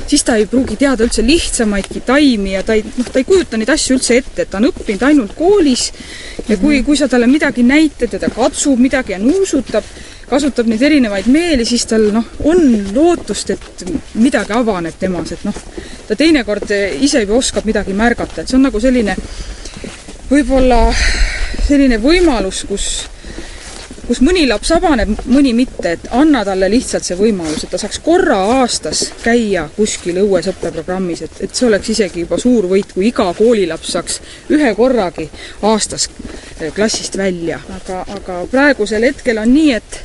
siis 0.06 0.24
ta 0.24 0.36
ei 0.36 0.46
pruugi 0.46 0.76
teada 0.78 1.04
üldse 1.06 1.22
lihtsamaidki 1.26 2.02
taimi 2.06 2.52
ja 2.52 2.62
ta 2.66 2.76
ei, 2.76 2.84
noh, 2.86 3.08
ta 3.10 3.18
ei 3.20 3.26
kujuta 3.26 3.58
neid 3.58 3.70
asju 3.72 3.96
üldse 3.96 4.18
ette, 4.20 4.44
et 4.44 4.50
ta 4.50 4.60
on 4.60 4.68
õppinud 4.68 5.02
ainult 5.08 5.34
koolis 5.38 5.88
ja 6.48 6.58
kui, 6.60 6.82
kui 6.86 6.98
sa 6.98 7.08
talle 7.10 7.26
midagi 7.30 7.64
näitad 7.66 8.12
ja 8.14 8.20
ta 8.22 8.30
katsub 8.30 8.80
midagi 8.82 9.16
ja 9.16 9.18
nuusutab, 9.22 9.86
kasutab 10.30 10.70
neid 10.70 10.82
erinevaid 10.86 11.30
meeli, 11.32 11.66
siis 11.66 11.86
tal 11.90 12.08
noh, 12.14 12.28
on 12.46 12.62
lootust, 12.94 13.50
et 13.56 13.84
midagi 14.20 14.54
avaneb 14.54 14.98
temas, 15.00 15.32
et 15.34 15.44
noh, 15.46 15.58
ta 16.06 16.18
teinekord 16.18 16.70
ise 17.00 17.24
juba 17.24 17.40
oskab 17.40 17.66
midagi 17.66 17.96
märgata, 17.96 18.42
et 18.42 18.50
see 18.50 18.58
on 18.58 18.66
nagu 18.68 18.82
selline 18.82 19.16
võib-olla 20.30 20.80
selline 21.66 21.98
võimalus, 22.02 22.64
kus 22.68 22.88
kus 24.06 24.20
mõni 24.24 24.46
laps 24.48 24.70
avaneb, 24.76 25.12
mõni 25.30 25.52
mitte, 25.56 25.96
et 25.96 26.08
anna 26.14 26.44
talle 26.46 26.68
lihtsalt 26.70 27.06
see 27.06 27.18
võimalus, 27.18 27.64
et 27.64 27.72
ta 27.72 27.80
saaks 27.80 27.98
korra 28.04 28.38
aastas 28.60 29.06
käia 29.22 29.66
kuskil 29.76 30.20
õues 30.22 30.48
õppeprogrammis, 30.52 31.24
et, 31.26 31.40
et 31.46 31.54
see 31.54 31.66
oleks 31.68 31.92
isegi 31.96 32.24
juba 32.24 32.38
suur 32.40 32.68
võit, 32.70 32.92
kui 32.94 33.08
iga 33.10 33.28
koolilaps 33.36 33.94
saaks 33.96 34.20
ühe 34.54 34.74
korragi 34.78 35.28
aastas 35.66 36.08
klassist 36.74 37.18
välja. 37.18 37.60
aga, 37.80 38.04
aga 38.16 38.42
praegusel 38.50 39.08
hetkel 39.08 39.42
on 39.42 39.52
nii, 39.52 39.72
et 39.76 40.00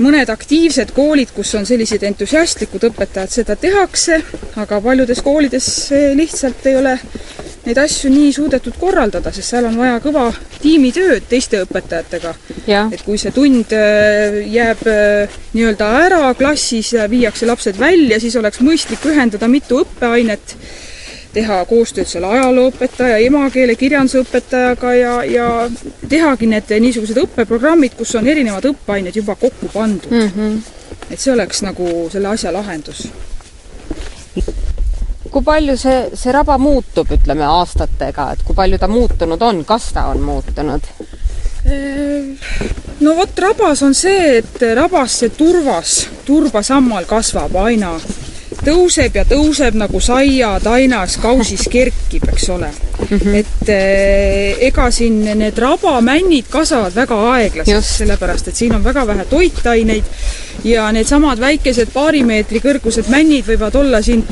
mõned 0.00 0.32
aktiivsed 0.32 0.94
koolid, 0.96 1.32
kus 1.36 1.52
on 1.58 1.66
sellised 1.68 2.02
entusiastlikud 2.08 2.88
õpetajad, 2.90 3.32
seda 3.40 3.56
tehakse, 3.60 4.20
aga 4.60 4.80
paljudes 4.80 5.22
koolides 5.24 5.70
lihtsalt 6.16 6.66
ei 6.70 6.78
ole 6.80 6.96
neid 7.66 7.78
asju 7.78 8.10
nii 8.12 8.32
suudetud 8.32 8.76
korraldada, 8.80 9.32
sest 9.32 9.52
seal 9.52 9.68
on 9.68 9.76
vaja 9.80 9.98
kõva 10.00 10.28
tiimitööd 10.62 11.26
teiste 11.28 11.62
õpetajatega. 11.64 12.34
et 12.92 13.02
kui 13.04 13.18
see 13.18 13.32
tund 13.36 13.72
äh, 13.76 14.40
jääb 14.48 14.86
äh, 14.88 15.40
nii-öelda 15.52 15.90
ära 16.04 16.22
klassis 16.34 16.94
viiakse 17.10 17.46
lapsed 17.46 17.78
välja, 17.78 18.20
siis 18.20 18.36
oleks 18.36 18.60
mõistlik 18.64 19.04
ühendada 19.06 19.48
mitu 19.48 19.82
õppeainet 19.84 20.56
teha 21.34 21.60
koostööd 21.70 22.08
selle 22.10 22.30
ajalooõpetaja, 22.34 23.20
emakeele, 23.26 23.76
kirjandusõpetajaga 23.78 24.94
ja, 24.98 25.14
ja 25.30 25.48
tehagi 26.10 26.48
need 26.50 26.72
niisugused 26.82 27.20
õppeprogrammid, 27.24 27.94
kus 27.98 28.14
on 28.18 28.28
erinevad 28.30 28.66
õppeained 28.72 29.16
juba 29.16 29.36
kokku 29.38 29.70
pandud 29.72 30.10
mm. 30.10 30.32
-hmm. 30.34 30.56
et 31.10 31.20
see 31.20 31.32
oleks 31.32 31.62
nagu 31.66 32.08
selle 32.12 32.32
asja 32.34 32.52
lahendus. 32.52 33.06
Kui 35.30 35.44
palju 35.46 35.76
see, 35.78 36.00
see 36.18 36.32
raba 36.34 36.58
muutub, 36.58 37.10
ütleme, 37.16 37.46
aastatega, 37.46 38.30
et 38.34 38.44
kui 38.46 38.56
palju 38.56 38.78
ta 38.78 38.88
muutunud 38.90 39.42
on, 39.42 39.64
kas 39.68 39.90
ta 39.96 40.08
on 40.10 40.22
muutunud? 40.24 40.90
no 43.00 43.14
vot, 43.18 43.38
rabas 43.44 43.82
on 43.84 43.94
see, 43.94 44.40
et 44.40 44.62
rabas 44.76 45.20
see 45.22 45.32
turvas, 45.36 45.94
turbasammal 46.26 47.06
kasvab 47.08 47.56
aina 47.66 47.92
tõuseb 48.64 49.16
ja 49.16 49.24
tõuseb 49.28 49.76
nagu 49.78 50.00
saiatainas 50.02 51.16
kausis 51.22 51.66
kerkib, 51.70 52.26
eks 52.32 52.48
ole 52.54 52.70
mm. 52.70 53.18
-hmm. 53.18 53.34
et 53.40 53.68
eh, 53.68 54.56
ega 54.68 54.90
siin 54.90 55.22
need 55.38 55.58
rabamännid 55.58 56.48
kasvavad 56.50 56.94
väga 56.94 57.20
aeglaselt, 57.34 57.84
sellepärast 57.84 58.48
et 58.48 58.56
siin 58.56 58.74
on 58.74 58.84
väga 58.84 59.06
vähe 59.06 59.24
toitaineid 59.30 60.04
ja 60.64 60.90
needsamad 60.92 61.40
väikesed 61.40 61.92
paari 61.94 62.24
meetri 62.24 62.60
kõrgused 62.60 63.08
männid 63.08 63.46
võivad 63.48 63.76
olla 63.80 64.02
siin 64.02 64.26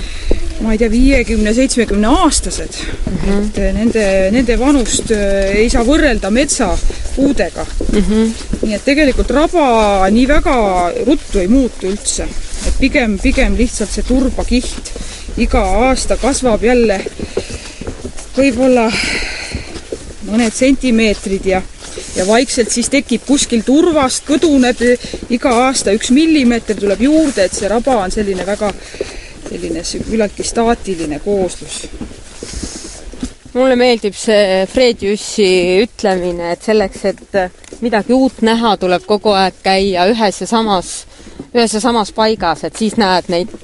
ma 0.60 0.72
ei 0.74 0.78
tea, 0.78 0.90
viiekümne, 0.90 1.54
seitsmekümne 1.54 2.08
aastased 2.24 2.74
mm. 2.80 3.16
-hmm. 3.16 3.46
et 3.46 3.58
eh, 3.58 3.72
nende, 3.74 4.04
nende 4.34 4.58
vanust 4.58 5.10
eh, 5.10 5.54
ei 5.62 5.70
saa 5.70 5.84
võrrelda 5.86 6.30
metsapuudega 6.30 7.66
mm. 7.92 8.02
-hmm. 8.02 8.34
nii 8.66 8.74
et 8.74 8.84
tegelikult 8.84 9.30
raba 9.30 10.10
nii 10.10 10.28
väga 10.28 10.58
ruttu 11.06 11.38
ei 11.38 11.48
muutu 11.48 11.86
üldse 11.86 12.28
et 12.68 12.78
pigem, 12.80 13.16
pigem 13.22 13.56
lihtsalt 13.56 13.90
see 13.92 14.06
turbakiht 14.06 14.92
iga 15.40 15.62
aasta 15.88 16.18
kasvab 16.20 16.62
jälle 16.66 16.98
võib-olla 18.36 18.86
mõned 20.28 20.54
sentimeetrid 20.54 21.46
ja, 21.48 21.62
ja 22.16 22.26
vaikselt 22.28 22.70
siis 22.72 22.90
tekib 22.92 23.24
kuskil 23.26 23.64
turvast, 23.66 24.24
kõduneb 24.28 24.82
iga 25.34 25.54
aasta 25.64 25.94
üks 25.96 26.12
millimeeter 26.14 26.78
tuleb 26.78 27.02
juurde, 27.08 27.46
et 27.46 27.56
see 27.56 27.70
raba 27.70 28.00
on 28.04 28.14
selline 28.14 28.46
väga 28.46 28.72
selline 29.48 29.82
küllaltki 30.10 30.44
staatiline 30.44 31.20
kooslus. 31.24 31.86
mulle 33.54 33.76
meeldib 33.80 34.14
see 34.14 34.66
Fred 34.70 35.02
Jüssi 35.02 35.48
ütlemine, 35.82 36.52
et 36.52 36.62
selleks, 36.62 37.04
et 37.04 37.80
midagi 37.80 38.12
uut 38.12 38.42
näha, 38.42 38.76
tuleb 38.76 39.06
kogu 39.06 39.32
aeg 39.34 39.62
käia 39.64 40.06
ühes 40.12 40.42
ja 40.44 40.46
samas 40.46 41.07
ühes 41.58 41.74
ja 41.74 41.80
samas 41.82 42.12
paigas, 42.14 42.64
et 42.64 42.76
siis 42.76 42.96
näed 43.00 43.30
neid 43.32 43.54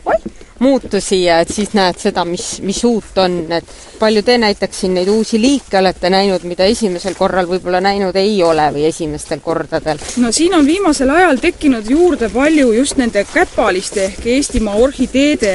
muutusi 0.58 1.24
ja 1.24 1.40
et 1.42 1.50
siis 1.52 1.74
näed 1.74 1.98
seda, 2.00 2.24
mis, 2.24 2.44
mis 2.64 2.78
uut 2.86 3.18
on, 3.20 3.36
et 3.52 3.70
palju 3.98 4.22
te 4.26 4.36
näiteks 4.38 4.84
siin 4.84 4.94
neid 4.96 5.10
uusi 5.10 5.40
liike 5.40 5.78
olete 5.80 6.10
näinud, 6.12 6.46
mida 6.48 6.66
esimesel 6.70 7.16
korral 7.18 7.48
võib-olla 7.50 7.82
näinud 7.84 8.16
ei 8.20 8.36
ole 8.46 8.68
või 8.76 8.86
esimestel 8.88 9.42
kordadel? 9.44 10.00
no 10.22 10.32
siin 10.32 10.54
on 10.54 10.66
viimasel 10.66 11.10
ajal 11.10 11.42
tekkinud 11.42 11.90
juurde 11.90 12.30
palju 12.32 12.72
just 12.78 12.98
nende 13.02 13.26
käpaliste 13.32 14.04
ehk 14.08 14.26
Eestimaa 14.36 14.78
orhideede 14.86 15.54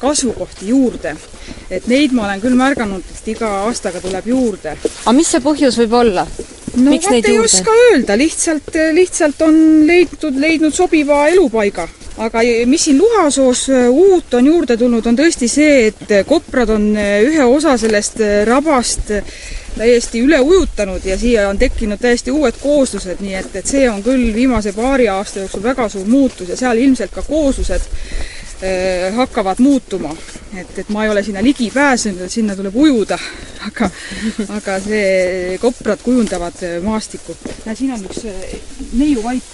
kasvukohti 0.00 0.72
juurde. 0.72 1.16
et 1.70 1.86
neid 1.86 2.12
ma 2.12 2.26
olen 2.26 2.40
küll 2.40 2.58
märganud, 2.58 3.04
et 3.14 3.32
iga 3.36 3.52
aastaga 3.68 4.00
tuleb 4.00 4.32
juurde. 4.32 4.76
aga 5.04 5.16
mis 5.16 5.34
see 5.34 5.44
põhjus 5.44 5.78
võib 5.84 6.00
olla? 6.02 6.26
No 6.76 6.90
Miks 6.90 7.10
vot 7.10 7.28
ei 7.28 7.38
oska 7.38 7.74
öelda, 7.90 8.16
lihtsalt, 8.18 8.74
lihtsalt 8.92 9.42
on 9.46 9.60
leidnud, 9.86 10.40
leidnud 10.40 10.74
sobiva 10.74 11.26
elupaiga. 11.28 11.88
aga 12.16 12.40
mis 12.66 12.84
siin 12.84 12.98
Luhasoos 12.98 13.68
äh, 13.70 13.88
uut 13.90 14.34
on 14.34 14.46
juurde 14.46 14.76
tulnud, 14.76 15.06
on 15.06 15.18
tõesti 15.18 15.48
see, 15.52 15.86
et 15.90 16.14
koprad 16.26 16.72
on 16.72 16.90
ühe 16.96 17.44
osa 17.44 17.76
sellest 17.76 18.22
rabast 18.48 19.12
täiesti 19.76 20.22
üle 20.24 20.38
ujutanud 20.40 21.04
ja 21.04 21.18
siia 21.20 21.48
on 21.50 21.58
tekkinud 21.58 22.00
täiesti 22.00 22.32
uued 22.32 22.56
kooslused, 22.62 23.20
nii 23.20 23.34
et, 23.36 23.56
et 23.60 23.68
see 23.68 23.84
on 23.90 24.00
küll 24.02 24.30
viimase 24.34 24.72
paari 24.72 25.08
aasta 25.12 25.44
jooksul 25.44 25.62
väga 25.62 25.88
suur 25.92 26.08
muutus 26.08 26.48
ja 26.48 26.56
seal 26.56 26.80
ilmselt 26.80 27.12
ka 27.12 27.22
kooslused 27.26 27.84
hakkavad 29.16 29.58
muutuma. 29.58 30.16
et, 30.56 30.78
et 30.78 30.88
ma 30.88 31.04
ei 31.04 31.10
ole 31.10 31.22
sinna 31.22 31.42
ligi 31.44 31.70
pääsenud, 31.70 32.22
et 32.24 32.32
sinna 32.32 32.56
tuleb 32.56 32.76
ujuda, 32.76 33.18
aga, 33.68 33.90
aga 34.56 34.78
see, 34.80 35.58
koprad 35.60 36.00
kujundavad 36.04 36.62
äh, 36.64 36.78
maastikku. 36.84 37.36
näe, 37.66 37.76
siin 37.76 37.92
on 37.92 38.06
üks 38.08 38.24
äh, 38.30 38.56
neiuvaip. 38.96 39.44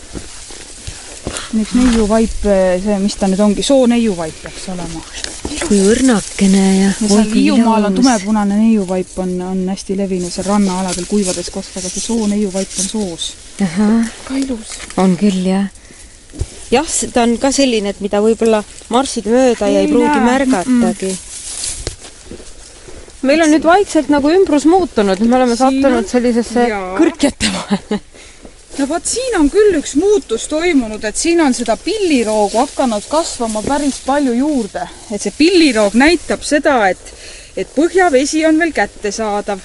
üks 1.58 1.74
neiuvaip, 1.74 2.38
see, 2.84 2.98
mis 3.02 3.18
ta 3.18 3.30
nüüd 3.30 3.42
ongi, 3.42 3.66
sooneiuvaip 3.66 4.42
peaks 4.44 4.68
olema. 4.74 5.02
kui 5.66 5.82
õrnakene 5.82 6.62
ja 6.62 6.88
ja 6.92 6.94
seal 6.96 7.28
Hiiumaal 7.34 7.90
on 7.90 7.98
tumepunane 7.98 8.56
neiuvaip 8.58 9.18
on, 9.22 9.34
on 9.50 9.62
hästi 9.70 9.96
levinud 9.98 10.32
seal 10.32 10.48
rannaaladel 10.48 11.06
kuivades 11.10 11.50
kohtades, 11.50 11.92
see 11.92 12.06
sooneiuvaip 12.06 12.78
on 12.78 12.90
soos. 12.94 13.32
ahah, 13.66 14.10
ka 14.28 14.38
ilus. 14.38 14.78
on 15.02 15.16
küll, 15.18 15.46
jah. 15.46 15.70
Jah, 16.72 16.88
ta 17.12 17.22
on 17.26 17.36
ka 17.38 17.50
selline, 17.52 17.92
et 17.92 18.00
mida 18.04 18.20
võib-olla 18.24 18.62
marssid 18.92 19.26
mööda 19.30 19.68
ja 19.68 19.80
ei 19.82 19.86
Ei 19.86 19.92
pruugi 19.92 20.08
näe, 20.08 20.26
märgatagi. 20.30 21.12
meil 23.22 23.42
on 23.44 23.52
nüüd 23.54 23.66
vaikselt 23.66 24.08
nagu 24.10 24.30
ümbrus 24.34 24.64
muutunud, 24.66 25.20
me 25.22 25.36
oleme 25.36 25.56
Siin 25.56 25.60
sattunud 25.66 25.98
on- 26.00 26.08
sellisesse 26.10 26.64
jaa. 26.68 26.96
kõrkjate 26.98 27.50
vahele. 27.54 28.00
no 28.78 28.86
vot, 28.88 29.04
siin 29.06 29.36
on 29.38 29.50
küll 29.52 29.76
üks 29.78 29.94
muutus 30.00 30.48
toimunud, 30.48 31.04
et 31.04 31.16
siin 31.16 31.40
on 31.44 31.54
seda 31.54 31.76
pilliroogu 31.76 32.58
hakanud 32.58 33.04
kasvama 33.08 33.62
päris 33.62 34.00
palju 34.06 34.32
juurde. 34.32 34.88
et 35.12 35.20
see 35.22 35.32
pilliroog 35.38 35.94
näitab 35.94 36.42
seda, 36.42 36.88
et, 36.88 37.14
et 37.56 37.68
põhjavesi 37.76 38.46
on 38.48 38.58
veel 38.58 38.72
kättesaadav. 38.72 39.60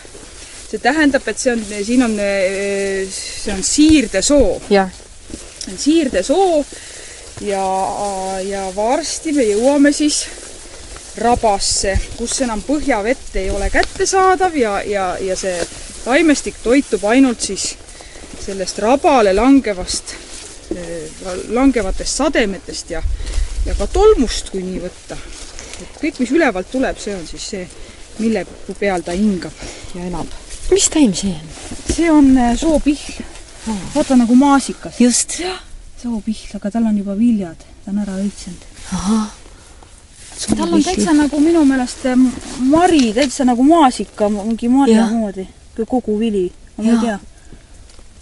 see 0.69 0.79
tähendab, 0.83 1.23
et 1.27 1.39
see 1.39 1.51
on, 1.55 1.63
siin 1.83 2.03
on, 2.03 2.15
see 3.15 3.53
on 3.53 3.63
siirdesoo, 3.63 4.61
see 4.67 5.71
on 5.71 5.77
siirdesoo 5.77 6.65
ja, 7.41 8.39
ja 8.43 8.67
varsti 8.75 9.33
me 9.33 9.45
jõuame 9.45 9.91
siis 9.93 10.25
rabasse, 11.17 11.95
kus 12.17 12.41
enam 12.45 12.61
põhjavett 12.65 13.35
ei 13.41 13.49
ole 13.49 13.69
kättesaadav 13.73 14.55
ja, 14.57 14.77
ja, 14.85 15.09
ja 15.21 15.35
see 15.37 15.57
taimestik 16.03 16.61
toitub 16.63 17.03
ainult 17.09 17.41
siis 17.41 17.73
sellest 18.45 18.79
rabale 18.79 19.33
langevast, 19.35 20.13
langevatest 21.49 22.21
sademetest 22.21 22.93
ja, 22.93 23.01
ja 23.65 23.75
ka 23.75 23.87
tolmust, 23.91 24.51
kui 24.53 24.63
nii 24.63 24.81
võtta. 24.83 25.17
et 25.81 26.01
kõik, 26.01 26.21
mis 26.23 26.33
ülevalt 26.33 26.71
tuleb, 26.71 26.99
see 27.01 27.15
on 27.15 27.25
siis 27.27 27.49
see, 27.53 27.67
mille 28.19 28.45
peal 28.79 29.03
ta 29.05 29.15
hingab 29.17 29.65
ja 29.95 30.05
elab. 30.07 30.31
mis 30.71 30.89
taim 30.93 31.13
see 31.13 31.33
on? 31.33 31.55
see 31.93 32.11
on 32.11 32.31
äh, 32.37 32.53
soopihl. 32.57 33.23
vaata 33.95 34.15
nagu 34.15 34.35
maasikas. 34.35 35.01
just. 35.01 35.41
Soopihl, 36.01 36.55
aga 36.59 36.71
tal 36.71 36.85
on 36.89 36.97
juba 36.97 37.15
viljad, 37.17 37.63
ta 37.85 37.91
on 37.91 37.99
ära 38.03 38.17
õitsenud. 38.21 38.65
tal 40.57 40.73
on 40.73 40.83
täitsa 40.83 41.13
nagu 41.17 41.39
minu 41.41 41.63
meelest 41.65 42.05
äh, 42.05 42.19
mari, 42.69 43.13
täitsa 43.17 43.45
nagu 43.47 43.63
maasika, 43.65 44.29
mingi 44.29 44.69
marja 44.69 45.07
moodi, 45.11 45.47
kogu 45.87 46.19
vili, 46.19 46.45
ma 46.77 46.91
ei 46.91 47.01
tea. 47.01 47.19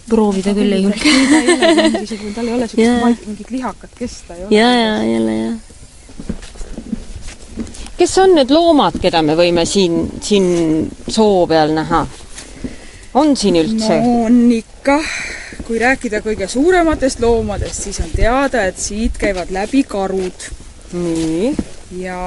proovida 0.08 0.54
küll 0.54 0.72
ei 0.72 0.82
julge. 0.82 2.34
tal 2.34 2.48
ei 2.48 2.54
ole 2.54 2.68
maik- 3.02 3.26
mingit 3.26 3.50
lihakat 3.50 3.90
kesta 3.98 4.36
ja, 4.50 4.68
ja 4.72 5.02
jälle 5.04 5.36
jah. 5.36 5.56
kes 7.98 8.18
on 8.18 8.34
need 8.34 8.50
loomad, 8.50 9.00
keda 9.02 9.22
me 9.22 9.34
võime 9.36 9.64
siin, 9.66 10.06
siin 10.22 10.46
soo 11.08 11.46
peal 11.46 11.74
näha? 11.74 12.06
on 13.16 13.36
siin 13.36 13.56
üldse 13.60 13.98
no 14.00 14.24
on 14.28 14.38
ikka, 14.52 15.00
kui 15.66 15.78
rääkida 15.82 16.22
kõige 16.22 16.46
suurematest 16.48 17.20
loomadest, 17.20 17.88
siis 17.88 17.98
on 18.04 18.12
teada, 18.14 18.66
et 18.70 18.78
siit 18.78 19.18
käivad 19.18 19.50
läbi 19.50 19.82
karud 19.88 20.46
nii. 20.92 21.54
ja 22.02 22.18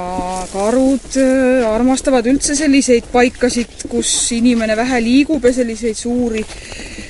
karud 0.52 1.16
äh, 1.20 1.64
armastavad 1.68 2.26
üldse 2.28 2.56
selliseid 2.56 3.08
paikasid, 3.12 3.86
kus 3.88 4.12
inimene 4.36 4.76
vähe 4.76 5.00
liigub 5.04 5.44
ja 5.44 5.52
selliseid 5.56 5.96
suuri, 5.96 6.44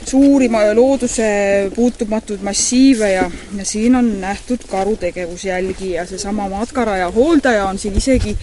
suuri 0.06 0.48
looduse 0.74 1.70
puutumatuid 1.74 2.42
massiive 2.46 3.12
ja, 3.12 3.30
ja 3.56 3.64
siin 3.64 3.96
on 3.96 4.20
nähtud 4.20 4.66
karu 4.70 4.96
tegevusjälgi 4.96 5.92
ja 5.92 6.06
seesama 6.06 6.48
matkaraja 6.48 7.10
hooldaja 7.10 7.66
on 7.66 7.78
siin 7.78 7.96
isegi 7.96 8.36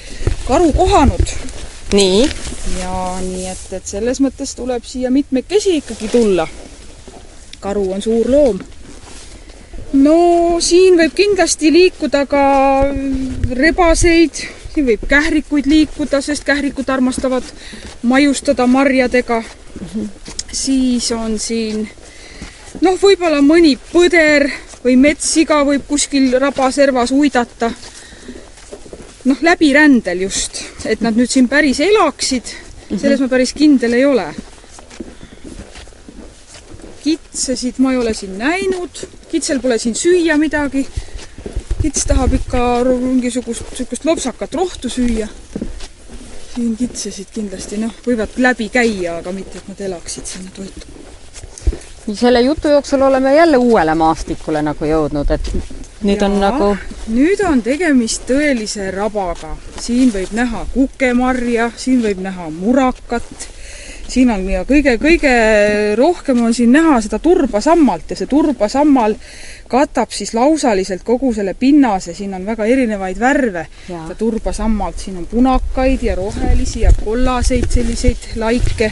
karu 0.48 0.74
kohanud. 0.74 1.36
nii. 1.94 2.30
ja 2.82 3.18
nii 3.22 3.48
et, 3.48 3.68
et 3.72 3.86
selles 3.88 4.20
mõttes 4.20 4.56
tuleb 4.56 4.84
siia 4.84 5.12
mitmekesi 5.12 5.78
ikkagi 5.78 6.08
tulla. 6.12 6.48
Karu 7.62 7.92
on 7.94 8.02
suur 8.02 8.30
loom 8.30 8.60
no 9.96 10.58
siin 10.64 10.98
võib 11.00 11.14
kindlasti 11.16 11.72
liikuda 11.72 12.26
ka 12.30 12.44
rebaseid, 13.56 14.42
siin 14.74 14.88
võib 14.90 15.06
kährikuid 15.10 15.68
liikuda, 15.70 16.22
sest 16.22 16.44
kährikud 16.48 16.90
armastavad 16.90 17.44
maiustada 18.04 18.68
marjadega. 18.68 19.44
siis 20.52 21.12
on 21.12 21.40
siin 21.40 21.88
noh, 22.82 22.98
võib-olla 23.00 23.42
mõni 23.42 23.78
põder 23.92 24.50
või 24.84 24.96
metssiga 24.96 25.64
võib 25.66 25.88
kuskil 25.88 26.40
rabaservas 26.40 27.12
uidata. 27.12 27.72
noh, 29.26 29.38
läbirändel 29.42 30.22
just, 30.22 30.64
et 30.86 31.02
nad 31.02 31.16
nüüd 31.16 31.30
siin 31.30 31.48
päris 31.48 31.80
elaksid, 31.80 32.44
selles 32.98 33.20
ma 33.20 33.28
päris 33.28 33.54
kindel 33.54 33.94
ei 33.94 34.06
ole 34.06 34.34
kitsesid 37.08 37.80
ma 37.80 37.94
ei 37.94 37.98
ole 38.02 38.14
siin 38.14 38.38
näinud, 38.38 39.04
kitsel 39.32 39.62
pole 39.64 39.78
siin 39.80 39.96
süüa 39.96 40.38
midagi. 40.38 40.88
kits 41.82 42.08
tahab 42.10 42.34
ikka 42.34 42.60
mingisugust 43.00 43.62
niisugust 43.70 44.06
lopsakat 44.06 44.54
rohtu 44.60 44.90
süüa. 44.90 45.28
siin 46.56 46.76
kitsesid 46.78 47.32
kindlasti 47.34 47.78
noh, 47.78 47.94
võivad 48.08 48.36
läbi 48.38 48.70
käia, 48.74 49.18
aga 49.22 49.32
mitte, 49.32 49.62
et 49.62 49.72
nad 49.72 49.82
elaksid 49.90 50.26
sinna 50.26 50.52
toitu. 50.56 50.88
selle 52.14 52.42
jutu 52.42 52.76
jooksul 52.76 53.02
oleme 53.02 53.36
jälle 53.36 53.58
uuele 53.58 53.96
maastikule 53.96 54.62
nagu 54.62 54.86
jõudnud, 54.86 55.32
et 55.32 55.52
nüüd 56.04 56.22
on 56.28 56.40
Jaa, 56.42 56.50
nagu 56.50 56.72
nüüd 57.08 57.44
on 57.48 57.62
tegemist 57.64 58.28
tõelise 58.28 58.92
rabaga. 58.92 59.56
siin 59.80 60.12
võib 60.12 60.34
näha 60.36 60.66
kukemarja, 60.74 61.72
siin 61.76 62.04
võib 62.04 62.20
näha 62.20 62.50
murakat, 62.50 63.48
siin 64.08 64.32
on 64.32 64.44
ja 64.50 64.64
kõige-kõige 64.68 65.34
rohkem 66.00 66.42
on 66.46 66.54
siin 66.56 66.72
näha 66.76 67.00
seda 67.04 67.20
turbasammalt 67.20 68.14
ja 68.14 68.20
see 68.20 68.30
turbasammal 68.32 69.16
katab 69.68 70.14
siis 70.16 70.34
lausaliselt 70.38 71.04
kogu 71.08 71.34
selle 71.36 71.54
pinnase, 71.60 72.14
siin 72.16 72.34
on 72.38 72.46
väga 72.48 72.66
erinevaid 72.66 73.20
värve. 73.20 73.66
Seda 73.88 74.16
turbasammalt, 74.16 75.00
siin 75.04 75.18
on 75.22 75.28
punakaid 75.28 76.04
ja 76.08 76.16
rohelisi 76.16 76.86
ja 76.86 76.94
kollaseid 77.04 77.68
selliseid 77.70 78.32
laike. 78.36 78.92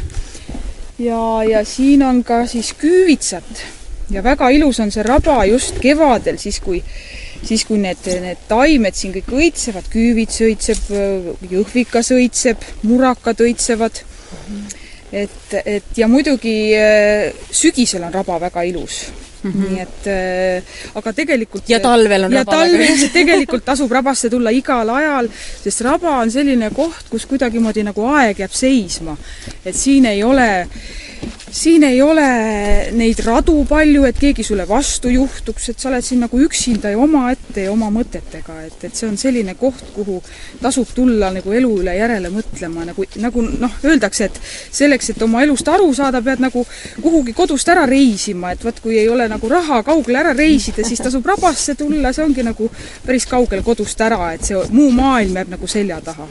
ja, 0.99 1.43
ja 1.43 1.65
siin 1.65 2.03
on 2.03 2.23
ka 2.23 2.45
siis 2.47 2.73
küüvitsat 2.79 3.65
ja 4.09 4.23
väga 4.23 4.49
ilus 4.49 4.79
on 4.79 4.91
see 4.91 5.03
raba 5.03 5.45
just 5.45 5.79
kevadel, 5.81 6.37
siis 6.37 6.59
kui 6.59 6.83
siis 7.45 7.65
kui 7.65 7.77
need, 7.81 8.01
need 8.23 8.41
taimed 8.49 8.97
siin 8.97 9.13
kõik 9.15 9.31
õitsevad, 9.39 9.89
küüvits 9.93 10.41
õitseb, 10.45 10.89
jõhvikas 11.51 12.11
õitseb, 12.15 12.63
murakad 12.87 13.43
õitsevad. 13.45 14.01
Et, 15.11 15.53
et 15.65 15.97
ja 15.97 16.07
muidugi 16.07 16.57
äh, 16.77 17.33
sügisel 17.51 18.03
on 18.03 18.13
raba 18.13 18.39
väga 18.41 18.63
ilus 18.63 19.05
mm. 19.43 19.51
-hmm. 19.51 19.69
nii 19.69 19.81
et 19.81 20.07
äh, 20.07 20.63
aga 20.95 21.13
tegelikult 21.13 21.69
Ja 21.69 21.79
talvel 21.79 22.23
on 22.23 22.33
ja 22.33 22.43
raba 22.43 22.51
talvel 22.51 23.07
tegelikult 23.13 23.65
tasub 23.65 23.91
rabasse 23.91 24.29
tulla 24.29 24.49
igal 24.49 24.89
ajal, 24.89 25.29
sest 25.63 25.81
raba 25.81 26.17
on 26.19 26.31
selline 26.31 26.69
koht, 26.69 27.09
kus 27.09 27.25
kuidagimoodi 27.25 27.83
nagu 27.83 28.05
aeg 28.05 28.39
jääb 28.39 28.51
seisma. 28.51 29.17
et 29.65 29.75
siin 29.75 30.05
ei 30.05 30.23
ole 30.23 30.67
siin 31.55 31.83
ei 31.87 32.01
ole 32.01 32.25
neid 32.91 33.19
radu 33.23 33.55
palju, 33.69 34.03
et 34.07 34.17
keegi 34.19 34.43
sulle 34.43 34.65
vastu 34.67 35.09
juhtuks, 35.13 35.69
et 35.71 35.79
sa 35.79 35.89
oled 35.89 36.03
siin 36.03 36.19
nagu 36.25 36.39
üksinda 36.43 36.91
ja 36.91 36.99
omaette 36.99 37.63
ja 37.67 37.71
oma 37.71 37.87
mõtetega, 37.95 38.57
et, 38.67 38.75
et 38.83 38.97
see 38.97 39.07
on 39.07 39.15
selline 39.19 39.55
koht, 39.59 39.85
kuhu 39.95 40.19
tasub 40.61 40.91
tulla 40.95 41.31
nagu 41.35 41.55
elu 41.55 41.71
üle 41.79 41.95
järele 41.95 42.31
mõtlema, 42.33 42.83
nagu, 42.89 43.07
nagu 43.23 43.45
noh, 43.47 43.79
öeldakse, 43.87 44.29
et 44.29 44.41
selleks, 44.81 45.13
et 45.13 45.25
oma 45.25 45.45
elust 45.45 45.71
aru 45.71 45.87
saada, 45.95 46.21
pead 46.25 46.43
nagu 46.43 46.65
kuhugi 46.99 47.35
kodust 47.37 47.71
ära 47.71 47.87
reisima, 47.89 48.51
et 48.51 48.67
vot 48.67 48.83
kui 48.83 48.99
ei 48.99 49.09
ole 49.09 49.29
nagu 49.31 49.51
raha 49.51 49.81
kaugele 49.87 50.23
ära 50.25 50.35
reisida, 50.35 50.83
siis 50.83 51.03
tasub 51.03 51.25
rabasse 51.25 51.77
tulla, 51.79 52.11
see 52.11 52.27
ongi 52.27 52.43
nagu 52.43 52.69
päris 53.05 53.29
kaugel 53.31 53.63
kodust 53.63 54.01
ära, 54.03 54.33
et 54.35 54.43
see 54.43 54.59
muu 54.75 54.91
maailm 54.95 55.39
jääb 55.39 55.55
nagu 55.55 55.71
selja 55.71 56.03
taha 56.03 56.27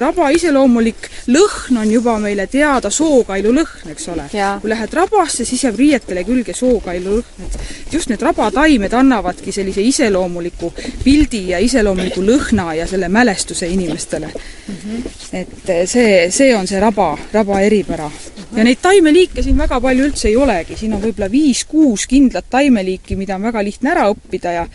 raba 0.00 0.30
iseloomulik 0.34 1.08
lõhn 1.32 1.80
on 1.80 1.90
juba 1.90 2.18
meile 2.22 2.46
teada 2.50 2.90
sookailu 2.90 3.52
lõhn, 3.56 3.90
eks 3.92 4.08
ole. 4.12 4.28
Kui 4.60 4.70
lähed 4.70 4.94
rabasse, 4.94 5.44
siis 5.48 5.64
jääb 5.64 5.78
riietele 5.80 6.24
külge 6.26 6.54
sookailu 6.56 7.18
lõhn, 7.18 7.46
et 7.46 7.92
just 7.92 8.10
need 8.10 8.22
rabataimed 8.22 8.92
annavadki 8.96 9.52
sellise 9.54 9.82
iseloomuliku 9.86 10.72
pildi 11.04 11.42
ja 11.52 11.60
iseloomuliku 11.62 12.24
lõhna 12.24 12.72
ja 12.76 12.86
selle 12.86 13.08
mälestuse 13.08 13.68
inimestele 13.68 14.26
mm. 14.26 14.74
-hmm. 14.74 15.10
et 15.32 15.70
eh, 15.70 15.86
see, 15.88 16.30
see 16.30 16.56
on 16.56 16.66
see 16.66 16.80
raba, 16.80 17.18
raba 17.32 17.60
eripära. 17.60 18.10
ja 18.56 18.64
neid 18.64 18.78
taimeliike 18.82 19.42
siin 19.42 19.58
väga 19.58 19.80
palju 19.80 20.04
üldse 20.04 20.28
ei 20.28 20.36
olegi, 20.36 20.76
siin 20.76 20.94
on 20.94 21.02
võib-olla 21.02 21.30
viis-kuus 21.30 22.06
kindlat 22.06 22.46
taimeliiki, 22.50 23.16
mida 23.16 23.34
on 23.34 23.42
väga 23.42 23.64
lihtne 23.64 23.90
ära 23.90 24.08
õppida 24.10 24.52
ja 24.52 24.66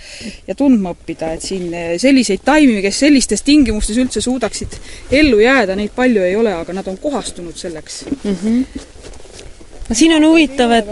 ja 0.48 0.56
tundma 0.56 0.92
õppida, 0.96 1.34
et 1.34 1.42
siin 1.42 1.74
eh, 1.74 1.98
selliseid 2.00 2.44
taimi, 2.46 2.82
kes 2.82 3.00
sellistes 3.00 3.42
tingimustes 3.42 3.98
üldse 3.98 4.22
suudaksid 4.22 4.78
ellu 5.12 5.40
jääda, 5.40 5.76
neid 5.76 5.94
palju 5.96 6.24
ei 6.24 6.36
ole, 6.36 6.54
aga 6.54 6.74
nad 6.74 6.88
on 6.88 6.98
kohastunud 6.98 7.56
selleks. 7.56 8.06
mm. 8.24 8.36
-hmm. 8.36 8.82
no 9.90 9.96
siin 9.96 10.14
on 10.16 10.26
huvitav, 10.26 10.72
et, 10.72 10.86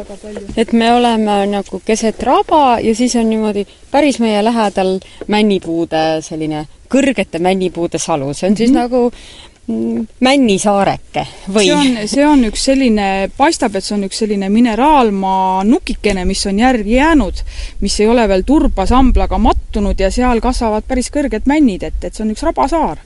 et 0.58 0.74
me 0.74 0.94
oleme 0.94 1.46
nagu 1.48 1.82
keset 1.86 2.24
raba 2.24 2.80
ja 2.80 2.96
siis 2.96 3.16
on 3.16 3.30
niimoodi 3.30 3.68
päris 3.92 4.20
meie 4.20 4.44
lähedal 4.44 5.00
männipuude 5.28 6.22
selline 6.22 6.68
kõrgete 6.90 7.40
männipuude 7.40 7.98
salu, 7.98 8.34
see 8.34 8.50
on 8.50 8.58
siis 8.58 8.72
mm 8.72 8.78
-hmm. 8.78 8.82
nagu 8.82 9.12
männisaareke 10.20 11.26
või? 11.54 11.66
see 11.66 11.76
on, 11.76 12.08
see 12.08 12.26
on 12.28 12.46
üks 12.48 12.64
selline, 12.72 13.30
paistab, 13.38 13.76
et 13.76 13.86
see 13.86 13.96
on 13.98 14.08
üks 14.08 14.24
selline 14.24 14.50
mineraalmaa 14.50 15.64
nukikene, 15.64 16.26
mis 16.26 16.46
on 16.50 16.60
järgi 16.60 16.98
jäänud, 16.98 17.44
mis 17.82 18.00
ei 18.00 18.08
ole 18.08 18.28
veel 18.28 18.44
turbasamblaga 18.46 19.38
mattunud 19.38 20.00
ja 20.00 20.10
seal 20.12 20.42
kasvavad 20.42 20.88
päris 20.88 21.12
kõrged 21.14 21.46
männid, 21.46 21.84
et, 21.84 22.04
et 22.04 22.16
see 22.16 22.26
on 22.26 22.34
üks 22.34 22.44
rabasaar 22.50 22.98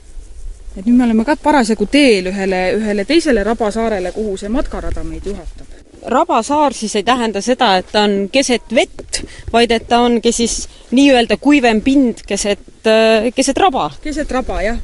et 0.76 0.86
nüüd 0.86 0.96
me 0.98 1.06
oleme 1.06 1.24
ka 1.26 1.36
parasjagu 1.40 1.86
teel 1.90 2.30
ühele, 2.32 2.60
ühele 2.78 3.04
teisele 3.06 3.44
rabasaarele, 3.46 4.12
kuhu 4.14 4.36
see 4.40 4.50
matkarada 4.52 5.04
meid 5.06 5.26
juhatab. 5.30 5.66
rabasaar 6.14 6.74
siis 6.76 6.96
ei 6.96 7.02
tähenda 7.02 7.40
seda, 7.40 7.76
et 7.80 7.92
ta 7.92 8.02
on 8.04 8.28
keset 8.32 8.74
vett, 8.74 9.22
vaid 9.52 9.70
et 9.72 9.86
ta 9.88 10.02
ongi 10.04 10.32
siis 10.32 10.66
nii-öelda 10.90 11.38
kuivem 11.40 11.80
pind 11.80 12.24
keset, 12.26 12.66
äh, 12.86 13.30
keset 13.34 13.58
raba. 13.58 13.90
keset 14.02 14.30
raba, 14.30 14.62
jah. 14.62 14.78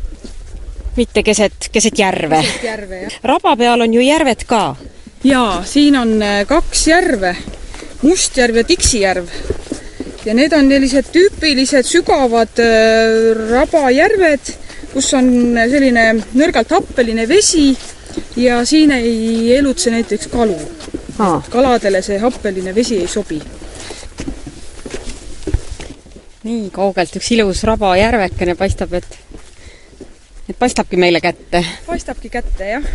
mitte 0.96 1.22
keset, 1.22 1.68
keset 1.72 1.98
järve. 1.98 2.42
keset 2.42 2.64
järve, 2.64 3.02
jah. 3.02 3.18
raba 3.24 3.56
peal 3.56 3.80
on 3.80 3.94
ju 3.94 4.06
järved 4.06 4.46
ka. 4.46 4.76
jaa, 5.24 5.64
siin 5.64 5.96
on 5.96 6.22
äh, 6.22 6.44
kaks 6.46 6.86
järve, 6.88 7.36
Mustjärv 8.02 8.56
ja 8.56 8.64
Tiksijärv 8.64 9.26
ja 10.24 10.34
need 10.34 10.52
on 10.56 10.70
sellised 10.70 11.10
tüüpilised 11.12 11.84
sügavad 11.88 12.62
äh, 12.62 13.36
rabajärved 13.50 14.54
kus 14.92 15.12
on 15.14 15.30
selline 15.70 16.04
nõrgalt 16.34 16.72
happeline 16.74 17.26
vesi 17.28 17.70
ja 18.36 18.64
siin 18.66 18.90
ei 18.96 19.56
elutse 19.56 19.90
näiteks 19.90 20.26
kalu. 20.32 20.58
kaladele 21.50 22.02
see 22.02 22.18
happeline 22.18 22.74
vesi 22.74 22.98
ei 22.98 23.08
sobi. 23.08 23.40
nii 26.42 26.70
kaugelt 26.72 27.16
üks 27.16 27.30
ilus 27.36 27.62
rabajärvekene 27.68 28.54
paistab, 28.56 28.94
et, 28.94 29.18
et 30.48 30.58
paistabki 30.58 30.96
meile 30.96 31.20
kätte. 31.20 31.64
paistabki 31.86 32.28
kätte, 32.28 32.68
jah. 32.70 32.90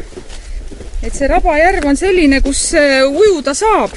et 1.04 1.14
see 1.14 1.28
rabajärv 1.28 1.86
on 1.86 1.98
selline, 1.98 2.42
kus 2.42 2.74
äh, 2.74 3.06
ujuda 3.08 3.54
saab 3.54 3.96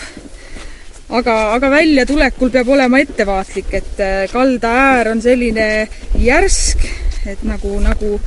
aga, 1.09 1.37
aga 1.57 1.71
väljatulekul 1.73 2.51
peab 2.53 2.69
olema 2.69 3.01
ettevaatlik, 3.01 3.75
et 3.75 4.01
äh, 4.01 4.25
kalda 4.33 4.73
äär 4.85 5.13
on 5.17 5.23
selline 5.25 5.89
järsk 6.21 7.08
et 7.27 7.43
nagu, 7.47 7.75
nagu 7.81 8.19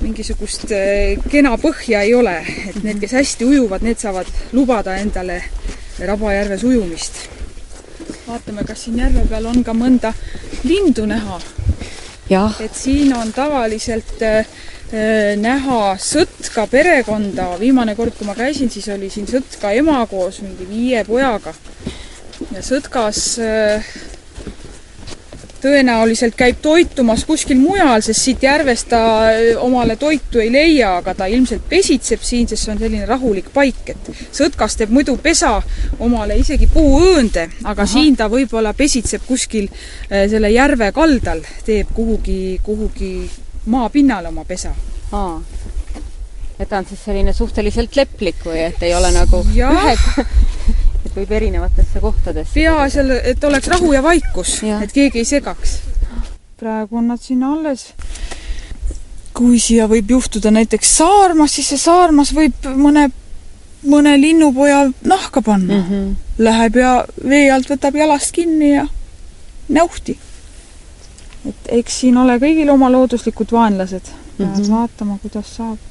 mingisugust 0.00 0.70
äh, 0.72 1.18
kena 1.30 1.56
põhja 1.60 2.04
ei 2.06 2.14
ole, 2.16 2.36
et 2.70 2.80
need, 2.84 3.00
kes 3.02 3.14
hästi 3.18 3.48
ujuvad, 3.48 3.84
need 3.84 4.00
saavad 4.00 4.28
lubada 4.56 4.96
endale 5.00 5.42
Rabajärves 6.00 6.64
ujumist. 6.64 7.18
vaatame, 8.26 8.64
kas 8.64 8.84
siin 8.84 8.98
järve 9.02 9.26
peal 9.28 9.46
on 9.50 9.64
ka 9.64 9.74
mõnda 9.76 10.12
lindu 10.64 11.06
näha. 11.06 11.40
et 12.60 12.74
siin 12.74 13.12
on 13.16 13.32
tavaliselt 13.32 14.22
äh, 14.22 14.38
äh, 14.94 15.36
näha 15.36 15.96
sõtka 16.00 16.66
perekonda, 16.70 17.52
viimane 17.60 17.94
kord, 17.96 18.16
kui 18.18 18.26
ma 18.26 18.34
käisin, 18.34 18.70
siis 18.70 18.88
oli 18.88 19.10
siin 19.10 19.28
sõtka 19.28 19.74
ema 19.76 20.06
koos 20.06 20.40
mingi 20.46 20.68
viie 20.68 21.04
pojaga. 21.04 21.54
ja 22.50 22.62
sõtkas 22.64 23.38
tõenäoliselt 25.62 26.36
käib 26.38 26.60
toitumas 26.62 27.24
kuskil 27.28 27.58
mujal, 27.60 28.00
sest 28.04 28.24
siit 28.24 28.42
järvest 28.42 28.88
ta 28.92 29.00
omale 29.60 29.96
toitu 30.00 30.40
ei 30.42 30.52
leia, 30.52 30.96
aga 31.00 31.14
ta 31.14 31.28
ilmselt 31.30 31.66
pesitseb 31.68 32.22
siin, 32.24 32.48
sest 32.48 32.64
see 32.64 32.74
on 32.74 32.80
selline 32.80 33.08
rahulik 33.08 33.50
paik, 33.54 33.82
et 33.92 34.10
sõtkas 34.36 34.76
teeb 34.80 34.94
muidu 34.94 35.16
pesa 35.22 35.56
omale 35.98 36.38
isegi 36.40 36.68
puuõõnde, 36.72 37.46
aga 37.64 37.86
Aha. 37.86 37.92
siin 37.92 38.16
ta 38.16 38.30
võib-olla 38.32 38.74
pesitseb 38.76 39.26
kuskil 39.28 39.68
selle 40.08 40.50
järve 40.54 40.92
kaldal, 40.96 41.44
teeb 41.66 41.92
kuhugi, 41.94 42.60
kuhugi 42.64 43.12
maapinnale 43.66 44.28
oma 44.28 44.44
pesa. 44.44 44.74
et 46.58 46.68
ta 46.68 46.78
on 46.78 46.86
siis 46.86 47.00
selline 47.04 47.32
suhteliselt 47.32 47.96
leplik 47.96 48.44
või 48.44 48.58
et 48.66 48.82
ei 48.82 48.94
ole 48.94 49.10
nagu 49.12 49.44
ja. 49.54 49.70
ühe 49.72 50.26
et 51.10 51.16
võib 51.18 51.32
erinevatesse 51.34 52.00
kohtadesse. 52.00 52.54
peaasjal, 52.54 53.10
et 53.24 53.44
oleks 53.44 53.68
rahu 53.72 53.92
ja 53.92 54.02
vaikus, 54.02 54.60
et 54.82 54.92
keegi 54.92 55.22
ei 55.22 55.24
segaks. 55.28 55.78
praegu 56.60 56.96
on 56.96 57.08
nad 57.08 57.20
siin 57.20 57.42
alles. 57.44 57.92
kui 59.34 59.58
siia 59.58 59.86
võib 59.88 60.10
juhtuda 60.10 60.50
näiteks 60.50 60.96
saarmas, 60.96 61.54
siis 61.54 61.68
see 61.72 61.78
saarmas 61.78 62.32
võib 62.36 62.66
mõne, 62.76 63.10
mõne 63.86 64.16
linnupoja 64.20 64.90
nahka 65.04 65.42
panna 65.42 65.74
mm. 65.74 65.84
-hmm. 65.90 66.16
Läheb 66.38 66.76
ja 66.76 67.04
vee 67.28 67.50
alt 67.52 67.68
võtab 67.68 67.96
jalast 67.96 68.32
kinni 68.32 68.74
ja 68.74 68.86
näuhti. 69.68 70.18
et 71.48 71.68
eks 71.80 72.00
siin 72.00 72.16
ole 72.16 72.38
kõigil 72.38 72.70
oma 72.70 72.92
looduslikud 72.92 73.52
vaenlased 73.52 74.12
mm. 74.38 74.46
-hmm. 74.46 74.70
vaatama, 74.70 75.18
kuidas 75.22 75.56
saab 75.56 75.89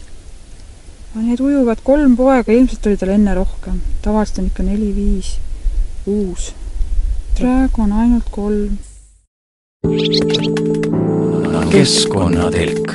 aga 1.10 1.26
need 1.26 1.42
ujuvad 1.42 1.82
kolm 1.84 2.14
poega, 2.18 2.54
ilmselt 2.54 2.86
oli 2.86 2.98
tal 2.98 3.10
enne 3.14 3.34
rohkem. 3.34 3.82
tavaliselt 4.02 4.40
on 4.40 4.50
ikka 4.52 4.64
neli-viis, 4.64 5.38
kuus. 6.06 6.54
praegu 7.40 7.82
on 7.82 7.94
ainult 7.94 8.30
kolm. 8.32 8.78
keskkonnatelk. 11.72 12.94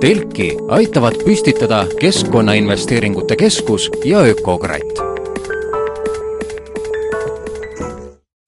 telki 0.00 0.56
aitavad 0.68 1.18
püstitada 1.24 1.86
Keskkonnainvesteeringute 2.00 3.36
Keskus 3.36 3.90
ja 4.04 4.22
Ökokratt. 4.22 5.02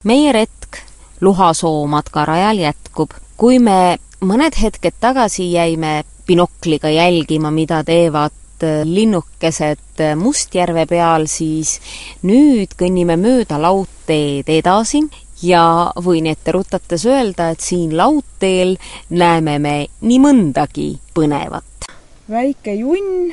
meie 0.04 0.32
retk 0.32 0.78
Luhasoo 1.20 1.86
matkarajal 1.86 2.58
jätkub. 2.58 3.10
kui 3.36 3.58
me 3.58 3.98
mõned 4.20 4.54
hetked 4.62 4.94
tagasi 5.00 5.52
jäime 5.52 6.04
binokliga 6.26 6.90
jälgima, 6.90 7.50
mida 7.50 7.82
teevad 7.84 8.62
äh, 8.62 8.82
linnukesed 8.84 10.00
äh, 10.00 10.16
Mustjärve 10.16 10.86
peal, 10.86 11.26
siis 11.26 11.78
nüüd 12.22 12.76
kõnnime 12.78 13.16
mööda 13.20 13.58
laudteed 13.62 14.50
edasi 14.52 15.02
ja 15.42 15.64
võin 16.02 16.28
ette 16.30 16.54
rutates 16.54 17.06
öelda, 17.06 17.50
et 17.50 17.60
siin 17.60 17.96
laudteel 17.96 18.76
näeme 19.10 19.58
me 19.58 19.76
nii 20.00 20.20
mõndagi 20.22 20.90
põnevat. 21.14 21.88
väike 22.30 22.74
junn 22.74 23.32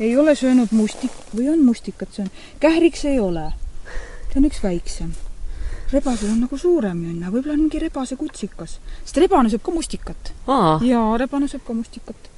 ei 0.00 0.16
ole 0.16 0.34
söönud 0.34 0.70
mustik- 0.72 1.34
või 1.36 1.50
on 1.52 1.64
mustikat 1.64 2.12
söönud, 2.12 2.32
kähriks 2.60 3.04
ei 3.04 3.18
ole. 3.20 3.52
ta 4.30 4.38
on 4.38 4.46
üks 4.46 4.62
väiksem 4.62 5.12
rebasel 5.92 6.30
on 6.30 6.40
nagu 6.44 6.58
suurem 6.58 6.98
junn, 7.04 7.22
aga 7.22 7.32
võib-olla 7.34 7.56
on 7.56 7.64
mingi 7.64 7.80
rebasekutsikas. 7.82 8.76
sest 9.04 9.22
rebane 9.22 9.50
sööb 9.50 9.64
ka 9.66 9.74
mustikat. 9.74 10.32
jaa, 10.46 11.16
rebane 11.18 11.48
sööb 11.50 11.64
ka 11.66 11.74
mustikat. 11.74 12.30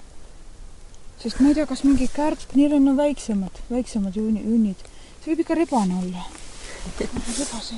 sest 1.23 1.41
ma 1.41 1.53
ei 1.53 1.61
tea, 1.61 1.67
kas 1.67 1.85
mingi 1.85 2.09
kärp, 2.09 2.49
neil 2.55 2.79
on 2.79 2.97
väiksemad, 2.97 3.63
väiksemad 3.71 4.17
junni, 4.17 4.45
junnid. 4.45 4.89
see 5.21 5.33
võib 5.33 5.45
ikka 5.45 5.59
rebane 5.61 6.01
olla. 6.01 6.27
rebase 6.99 7.77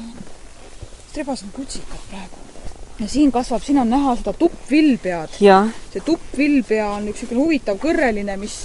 sest 1.15 1.17
rebasel 1.17 1.47
on 1.47 1.53
kutsikad 1.53 2.01
praegu. 2.11 2.37
ja 2.99 3.09
siin 3.09 3.33
kasvab, 3.33 3.63
siin 3.63 3.79
on 3.79 3.91
näha 3.91 4.17
seda 4.17 4.33
tuppvillpead. 4.33 5.39
see 5.39 6.01
tuppvillpea 6.01 6.89
on 6.91 7.09
üks 7.09 7.23
niisugune 7.23 7.45
huvitav 7.45 7.79
kõrreline, 7.79 8.37
mis 8.37 8.65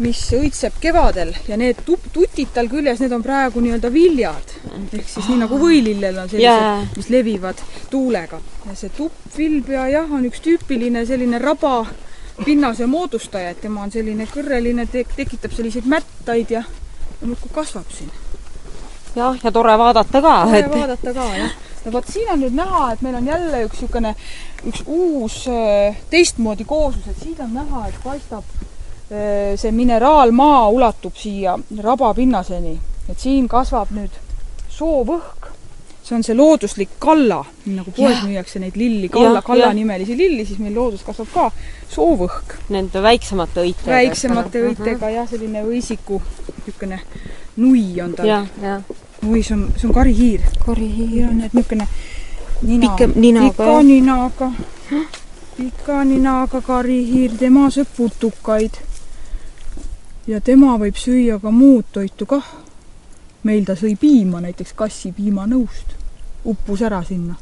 mis 0.00 0.20
õitseb 0.32 0.78
kevadel 0.80 1.34
ja 1.48 1.56
need 1.60 1.82
tutid 1.84 2.52
tal 2.54 2.68
küljes, 2.72 3.02
need 3.02 3.12
on 3.12 3.24
praegu 3.24 3.60
nii-öelda 3.60 3.90
viljad. 3.92 4.54
ehk 4.92 5.08
siis 5.08 5.28
nii 5.28 5.42
nagu 5.42 5.58
võilillel 5.60 6.22
on 6.22 6.30
sellised 6.30 6.64
yeah., 6.64 6.86
mis 6.96 7.10
levivad 7.12 7.60
tuulega. 7.90 8.40
ja 8.66 8.76
see 8.78 8.92
tuppvillpea 8.96 9.88
jah, 9.92 10.12
on 10.12 10.24
üks 10.30 10.40
tüüpiline 10.40 11.04
selline 11.06 11.38
raba 11.42 11.84
pinnase 12.44 12.86
moodustaja, 12.86 13.50
et 13.52 13.60
tema 13.60 13.82
on 13.82 13.92
selline 13.92 14.26
kõrreline 14.32 14.86
te, 14.90 15.04
tekitab 15.16 15.52
selliseid 15.52 15.86
mättaid 15.88 16.56
ja, 16.56 16.64
muudkui 17.20 17.52
kasvab 17.52 17.92
siin. 17.92 18.10
jah, 19.16 19.36
ja 19.44 19.52
tore 19.52 19.76
vaadata 19.78 20.24
ka. 20.24 20.34
tore 20.46 20.64
et... 20.64 20.72
vaadata 20.72 21.14
ka, 21.20 21.28
jah. 21.36 21.54
no 21.84 21.92
vot, 21.92 22.08
siin 22.08 22.32
on 22.32 22.40
nüüd 22.46 22.56
näha, 22.56 22.86
et 22.94 23.04
meil 23.04 23.20
on 23.20 23.28
jälle 23.28 23.64
üks 23.68 23.82
niisugune, 23.82 24.16
üks 24.72 24.84
uus 24.86 25.38
äh, 25.52 26.02
teistmoodi 26.10 26.64
kooslus, 26.64 27.12
et 27.12 27.24
siin 27.28 27.40
on 27.44 27.54
näha, 27.60 27.86
et 27.92 28.04
paistab 28.04 28.48
see 29.56 29.72
mineraalmaa 29.72 30.68
ulatub 30.72 31.16
siia 31.16 31.58
rabapinnaseni, 31.84 32.78
et 33.10 33.18
siin 33.20 33.48
kasvab 33.48 33.90
nüüd 33.92 34.14
soovõhk. 34.72 35.50
see 36.02 36.16
on 36.16 36.24
see 36.26 36.34
looduslik 36.34 36.96
kalla, 36.98 37.44
nagu 37.70 37.92
poes 37.94 38.24
müüakse 38.26 38.58
neid 38.58 38.74
lilli, 38.76 39.06
kalla, 39.08 39.38
kallanimelisi 39.46 40.16
lilli, 40.18 40.46
siis 40.46 40.58
meil 40.58 40.74
loodus 40.74 41.04
kasvab 41.06 41.28
ka 41.34 41.44
soovõhk. 41.92 42.56
Nende 42.74 43.02
väiksemate 43.02 43.62
õitega. 43.62 43.92
väiksemate 43.92 44.64
õitega 44.66 44.96
uh 44.96 45.04
-huh. 45.04 45.14
jah, 45.14 45.28
selline 45.30 45.62
õisiku 45.62 46.18
niisugune 46.48 47.00
nui 47.56 48.00
on 48.02 48.14
tal. 48.14 48.48
nui, 49.22 49.42
see 49.42 49.54
on, 49.54 49.68
see 49.76 49.88
on 49.88 49.94
karihiir. 49.94 50.40
karihiir. 50.66 51.20
ja 51.20 51.30
need 51.30 51.54
niisugune 51.54 51.88
nina, 52.62 52.96
pika 53.50 53.82
ninaga, 53.82 54.52
pika 55.56 56.04
ninaga 56.04 56.60
karihiir, 56.60 57.36
tema 57.38 57.70
sööb 57.70 57.88
putukaid 57.96 58.80
ja 60.26 60.40
tema 60.40 60.76
võib 60.78 60.96
süüa 60.98 61.38
ka 61.42 61.50
muud 61.50 61.84
toitu 61.92 62.26
kah. 62.26 62.46
meil 63.42 63.64
ta 63.66 63.74
sõi 63.74 63.96
piima, 63.98 64.40
näiteks 64.40 64.72
kassi 64.78 65.10
piimanõust, 65.12 65.96
uppus 66.44 66.82
ära 66.82 67.02
sinna. 67.04 67.34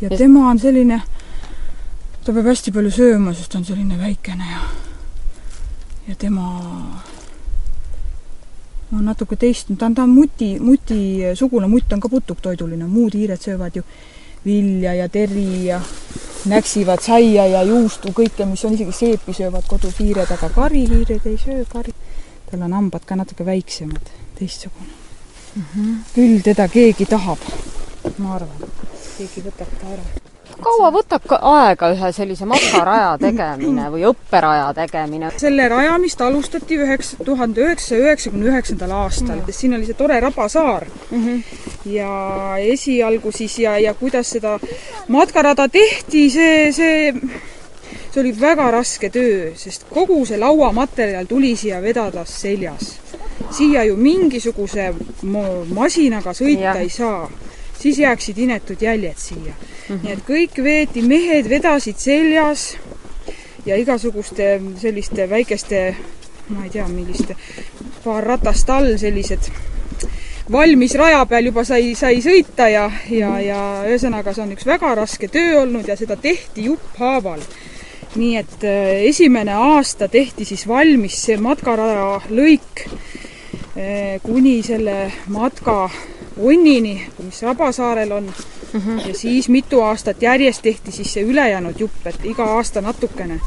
ja 0.00 0.10
tema 0.16 0.50
on 0.50 0.58
selline, 0.58 1.00
ta 2.24 2.32
peab 2.32 2.46
hästi 2.46 2.72
palju 2.72 2.90
sööma, 2.90 3.34
sest 3.34 3.52
ta 3.52 3.58
on 3.58 3.64
selline 3.64 3.98
väikene 3.98 4.44
ja 4.52 4.60
ja 6.08 6.14
tema 6.14 6.44
on 8.92 9.04
natuke 9.04 9.36
teist, 9.36 9.68
ta 9.78 9.86
on, 9.86 9.94
ta 9.94 10.02
on 10.02 10.10
muti, 10.10 10.54
muti 10.60 11.20
sugune, 11.36 11.68
mutt 11.68 11.92
on 11.92 12.00
ka 12.00 12.08
putuktoiduline, 12.08 12.86
muud 12.88 13.12
hiired 13.14 13.42
söövad 13.42 13.76
ju 13.76 13.82
vilja 14.44 14.94
ja 14.94 15.08
teri 15.08 15.66
ja 15.66 15.80
näksivad 16.48 17.02
saia 17.02 17.46
ja 17.46 17.62
juustu, 17.62 18.12
kõike, 18.14 18.46
mis 18.46 18.64
on, 18.64 18.74
isegi 18.74 18.94
seepi 18.94 19.34
söövad 19.36 19.66
kodus 19.68 19.98
hiired, 20.00 20.30
aga 20.30 20.50
karihiired 20.54 21.26
ei 21.26 21.40
söö, 21.40 21.64
kari, 21.68 21.94
tal 22.50 22.62
on 22.68 22.76
hambad 22.78 23.04
ka 23.06 23.18
natuke 23.18 23.46
väiksemad, 23.46 24.14
teistsugune 24.38 24.88
mm. 25.56 25.64
-hmm. 25.74 25.98
küll 26.14 26.40
teda 26.42 26.68
keegi 26.68 27.06
tahab, 27.06 27.42
ma 28.18 28.34
arvan, 28.38 28.72
keegi 29.18 29.44
võtab 29.48 29.76
ta 29.80 29.92
ära 29.96 30.17
kaua 30.62 30.90
võtab 30.94 31.26
ka 31.28 31.38
aega 31.52 31.90
ühe 31.94 32.10
sellise 32.14 32.46
matkaraja 32.48 33.12
tegemine 33.20 33.88
või 33.92 34.06
õpperaja 34.10 34.70
tegemine? 34.76 35.30
selle 35.40 35.68
rajamist 35.70 36.20
alustati 36.24 36.78
üheksa, 36.78 37.18
tuhande 37.24 37.64
üheksasaja 37.66 38.06
üheksakümne 38.06 38.50
üheksandal 38.52 38.94
aastal 39.02 39.36
mm., 39.36 39.58
siin 39.58 39.76
oli 39.78 39.88
see 39.88 39.98
tore 39.98 40.18
rabasaar 40.20 40.86
mm. 41.10 41.26
-hmm. 41.26 41.42
ja 41.94 42.10
esialgu 42.74 43.32
siis 43.32 43.58
ja, 43.58 43.78
ja 43.78 43.94
kuidas 43.94 44.30
seda 44.36 44.58
matkarada 45.08 45.68
tehti, 45.68 46.28
see, 46.30 46.72
see 46.72 47.14
see 48.10 48.20
oli 48.20 48.32
väga 48.40 48.70
raske 48.70 49.10
töö, 49.10 49.52
sest 49.56 49.86
kogu 49.90 50.24
see 50.26 50.38
lauamaterjal 50.40 51.26
tuli 51.26 51.56
siia 51.56 51.82
vedada 51.82 52.24
seljas. 52.24 52.96
siia 53.50 53.84
ju 53.84 53.96
mingisuguse 53.96 54.94
masinaga 55.74 56.34
sõita 56.34 56.74
ja. 56.74 56.80
ei 56.80 56.88
saa 56.88 57.30
siis 57.78 57.98
jääksid 57.98 58.38
inetud 58.38 58.82
jäljed 58.82 59.16
siia 59.16 59.54
mm. 59.88 59.96
-hmm. 59.96 60.02
nii 60.04 60.12
et 60.12 60.24
kõik 60.28 60.62
veeti, 60.64 61.02
mehed 61.02 61.48
vedasid 61.48 61.96
seljas 61.98 62.76
ja 63.66 63.76
igasuguste 63.76 64.60
selliste 64.80 65.30
väikeste, 65.30 65.96
ma 66.48 66.64
ei 66.64 66.70
tea, 66.70 66.88
milliste, 66.88 67.36
paar 68.04 68.24
ratast 68.24 68.70
all 68.70 68.96
sellised 68.98 69.50
valmis 70.52 70.94
raja 70.94 71.24
peal 71.26 71.50
juba 71.50 71.64
sai, 71.64 71.94
sai 71.94 72.22
sõita 72.24 72.68
ja, 72.72 72.86
ja, 73.12 73.32
ja 73.40 73.62
ühesõnaga, 73.88 74.32
see 74.32 74.44
on 74.46 74.54
üks 74.56 74.66
väga 74.68 74.94
raske 74.96 75.28
töö 75.32 75.62
olnud 75.62 75.88
ja 75.88 75.96
seda 75.96 76.16
tehti 76.16 76.68
jupphaaval. 76.70 77.42
nii 78.16 78.36
et 78.36 78.64
äh, 78.64 79.04
esimene 79.10 79.52
aasta 79.52 80.08
tehti 80.08 80.44
siis 80.48 80.64
valmis 80.68 81.18
see 81.26 81.36
matkaraja 81.36 82.22
lõik 82.30 82.86
äh, 83.76 84.16
kuni 84.24 84.62
selle 84.62 85.12
matka 85.28 85.90
Onnini, 86.38 87.02
mis 87.22 87.42
Rabasaarel 87.42 88.12
on 88.12 88.24
mm. 88.72 88.80
-hmm. 88.80 89.08
ja 89.08 89.14
siis 89.14 89.48
mitu 89.48 89.80
aastat 89.80 90.22
järjest 90.22 90.62
tehti 90.62 90.92
siis 90.92 91.12
see 91.12 91.22
ülejäänud 91.22 91.74
jupp, 91.78 92.06
et 92.06 92.24
iga 92.24 92.44
aasta 92.44 92.80
natukene, 92.80 93.40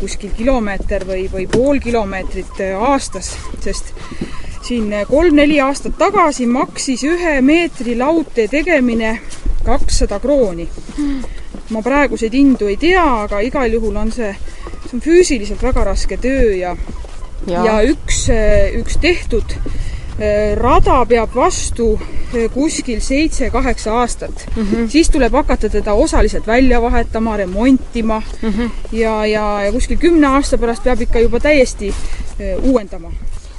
kuskil 0.00 0.30
kilomeeter 0.36 1.06
või, 1.06 1.30
või 1.32 1.48
pool 1.52 1.78
kilomeetrit 1.78 2.60
äh, 2.60 2.82
aastas, 2.90 3.36
sest 3.60 3.94
siin 4.62 4.92
äh, 4.92 5.06
kolm-neli 5.08 5.60
aastat 5.60 5.98
tagasi 5.98 6.46
maksis 6.46 7.04
ühe 7.04 7.40
meetri 7.40 7.98
laudtee 7.98 8.48
tegemine 8.48 9.20
kakssada 9.64 10.20
krooni. 10.20 10.68
ma 11.70 11.82
praeguseid 11.82 12.32
hindu 12.32 12.66
ei 12.66 12.76
tea, 12.76 13.22
aga 13.22 13.40
igal 13.40 13.72
juhul 13.72 13.96
on 13.96 14.12
see, 14.12 14.36
see 14.84 14.94
on 14.94 15.00
füüsiliselt 15.00 15.62
väga 15.62 15.84
raske 15.84 16.16
töö 16.16 16.54
ja 16.54 16.76
ja, 17.46 17.64
ja 17.64 17.74
üks, 17.82 18.28
äh, 18.30 18.74
üks 18.80 18.98
tehtud 19.02 19.56
rada 20.56 21.04
peab 21.04 21.34
vastu 21.34 21.90
äh, 22.00 22.46
kuskil 22.54 23.00
seitse-kaheksa 23.04 23.92
aastat 24.00 24.46
mm. 24.56 24.62
-hmm. 24.62 24.88
siis 24.88 25.10
tuleb 25.10 25.32
hakata 25.32 25.68
teda 25.68 25.92
osaliselt 25.92 26.46
välja 26.46 26.82
vahetama, 26.82 27.36
remontima 27.36 28.22
mm 28.42 28.50
-hmm. 28.50 28.70
ja, 28.92 29.26
ja, 29.26 29.62
ja 29.64 29.72
kuskil 29.72 29.98
kümne 29.98 30.26
aasta 30.26 30.58
pärast 30.58 30.84
peab 30.84 31.00
ikka 31.00 31.18
juba 31.18 31.40
täiesti 31.40 31.88
äh, 31.88 32.64
uuendama 32.64 33.12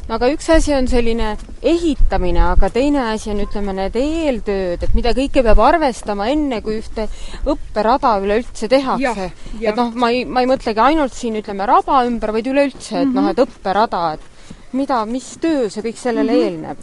no 0.08 0.16
aga 0.16 0.30
üks 0.32 0.50
asi 0.50 0.74
on 0.74 0.88
selline 0.88 1.38
ehitamine, 1.62 2.42
aga 2.42 2.70
teine 2.70 3.02
asi 3.12 3.30
on, 3.30 3.42
ütleme, 3.44 3.74
need 3.74 3.96
eeltööd, 3.96 4.84
et 4.84 4.94
mida 4.96 5.12
kõike 5.18 5.44
peab 5.44 5.60
arvestama 5.60 6.30
enne, 6.32 6.62
kui 6.62 6.80
ühte 6.80 7.10
õpperada 7.46 8.16
üleüldse 8.24 8.68
tehakse. 8.68 9.32
et 9.62 9.76
noh, 9.76 9.92
ma 9.96 10.10
ei, 10.16 10.26
ma 10.26 10.42
ei 10.42 10.48
mõtlegi 10.48 10.80
ainult 10.80 11.14
siin, 11.14 11.36
ütleme, 11.36 11.66
raba 11.66 12.06
ümber, 12.08 12.32
vaid 12.32 12.48
üleüldse, 12.48 13.02
et 13.02 13.06
mm 13.06 13.12
-hmm. 13.12 13.22
noh, 13.22 13.30
et 13.30 13.38
õpperada, 13.38 14.14
et 14.14 14.37
mida, 14.74 15.06
mis 15.06 15.38
töö 15.42 15.70
see 15.70 15.84
kõik 15.84 16.00
sellele 16.02 16.32
mm 16.32 16.38
-hmm. 16.38 16.44
eelneb? 16.44 16.78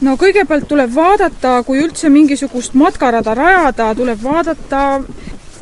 no 0.00 0.16
kõigepealt 0.16 0.66
tuleb 0.68 0.94
vaadata, 0.94 1.62
kui 1.62 1.78
üldse 1.78 2.08
mingisugust 2.08 2.74
matkarada 2.74 3.34
rajada, 3.34 3.94
tuleb 3.94 4.22
vaadata, 4.22 5.02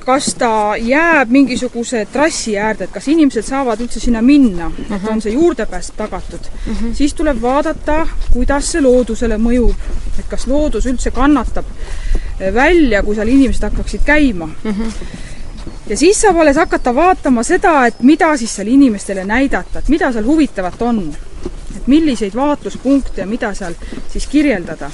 kas 0.05 0.35
ta 0.35 0.75
jääb 0.77 1.31
mingisuguse 1.31 2.07
trassi 2.13 2.57
äärde, 2.59 2.85
et 2.85 2.93
kas 2.93 3.09
inimesed 3.09 3.45
saavad 3.47 3.81
üldse 3.81 4.01
sinna 4.01 4.23
minna 4.23 4.67
uh, 4.67 4.73
-huh. 4.73 4.97
et 4.97 5.09
on 5.11 5.21
see 5.23 5.33
juurdepääs 5.33 5.93
tagatud 5.97 6.41
uh. 6.41 6.83
-huh. 6.83 6.95
siis 6.95 7.15
tuleb 7.15 7.43
vaadata, 7.43 8.07
kuidas 8.33 8.73
see 8.73 8.81
loodusele 8.81 9.37
mõjub, 9.37 9.75
et 10.19 10.27
kas 10.29 10.47
loodus 10.47 10.87
üldse 10.87 11.11
kannatab 11.11 11.65
välja, 12.55 13.03
kui 13.03 13.15
seal 13.15 13.29
inimesed 13.29 13.63
hakkaksid 13.63 14.01
käima 14.05 14.45
uh. 14.45 14.79
-huh 14.79 15.31
ja 15.87 15.97
siis 15.97 16.21
saab 16.21 16.37
alles 16.37 16.57
hakata 16.57 16.95
vaatama 16.95 17.43
seda, 17.43 17.87
et 17.87 18.01
mida 18.03 18.37
siis 18.37 18.55
seal 18.57 18.67
inimestele 18.67 19.25
näidata, 19.25 19.79
et 19.79 19.89
mida 19.89 20.13
seal 20.13 20.25
huvitavat 20.25 20.83
on 20.83 21.15
et 21.77 21.87
milliseid 21.87 22.37
vaatluspunkte 22.37 23.21
ja 23.21 23.27
mida 23.27 23.55
seal 23.55 23.75
siis 24.13 24.27
kirjeldada. 24.27 24.91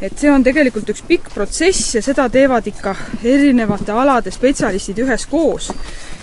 et 0.00 0.18
see 0.18 0.30
on 0.30 0.42
tegelikult 0.44 0.88
üks 0.92 1.02
pikk 1.08 1.30
protsess 1.34 1.94
ja 1.94 2.02
seda 2.02 2.28
teevad 2.28 2.66
ikka 2.66 2.94
erinevate 3.24 3.92
alade 3.92 4.30
spetsialistid 4.30 4.98
üheskoos 4.98 5.70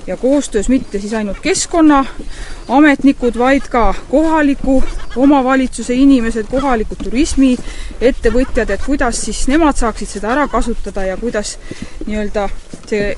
ja 0.07 0.17
koostöös 0.17 0.69
mitte 0.69 0.99
siis 0.99 1.13
ainult 1.13 1.39
keskkonnaametnikud, 1.39 3.37
vaid 3.37 3.61
ka 3.69 3.93
kohaliku 4.09 4.83
omavalitsuse 5.15 5.93
inimesed, 5.93 6.45
kohalikud 6.51 6.97
turismiettevõtjad, 7.03 8.69
et 8.69 8.85
kuidas 8.85 9.21
siis 9.25 9.47
nemad 9.47 9.79
saaksid 9.79 10.07
seda 10.07 10.31
ära 10.35 10.47
kasutada 10.47 11.05
ja 11.05 11.17
kuidas 11.17 11.57
nii-öelda 12.05 12.49
see 12.85 13.17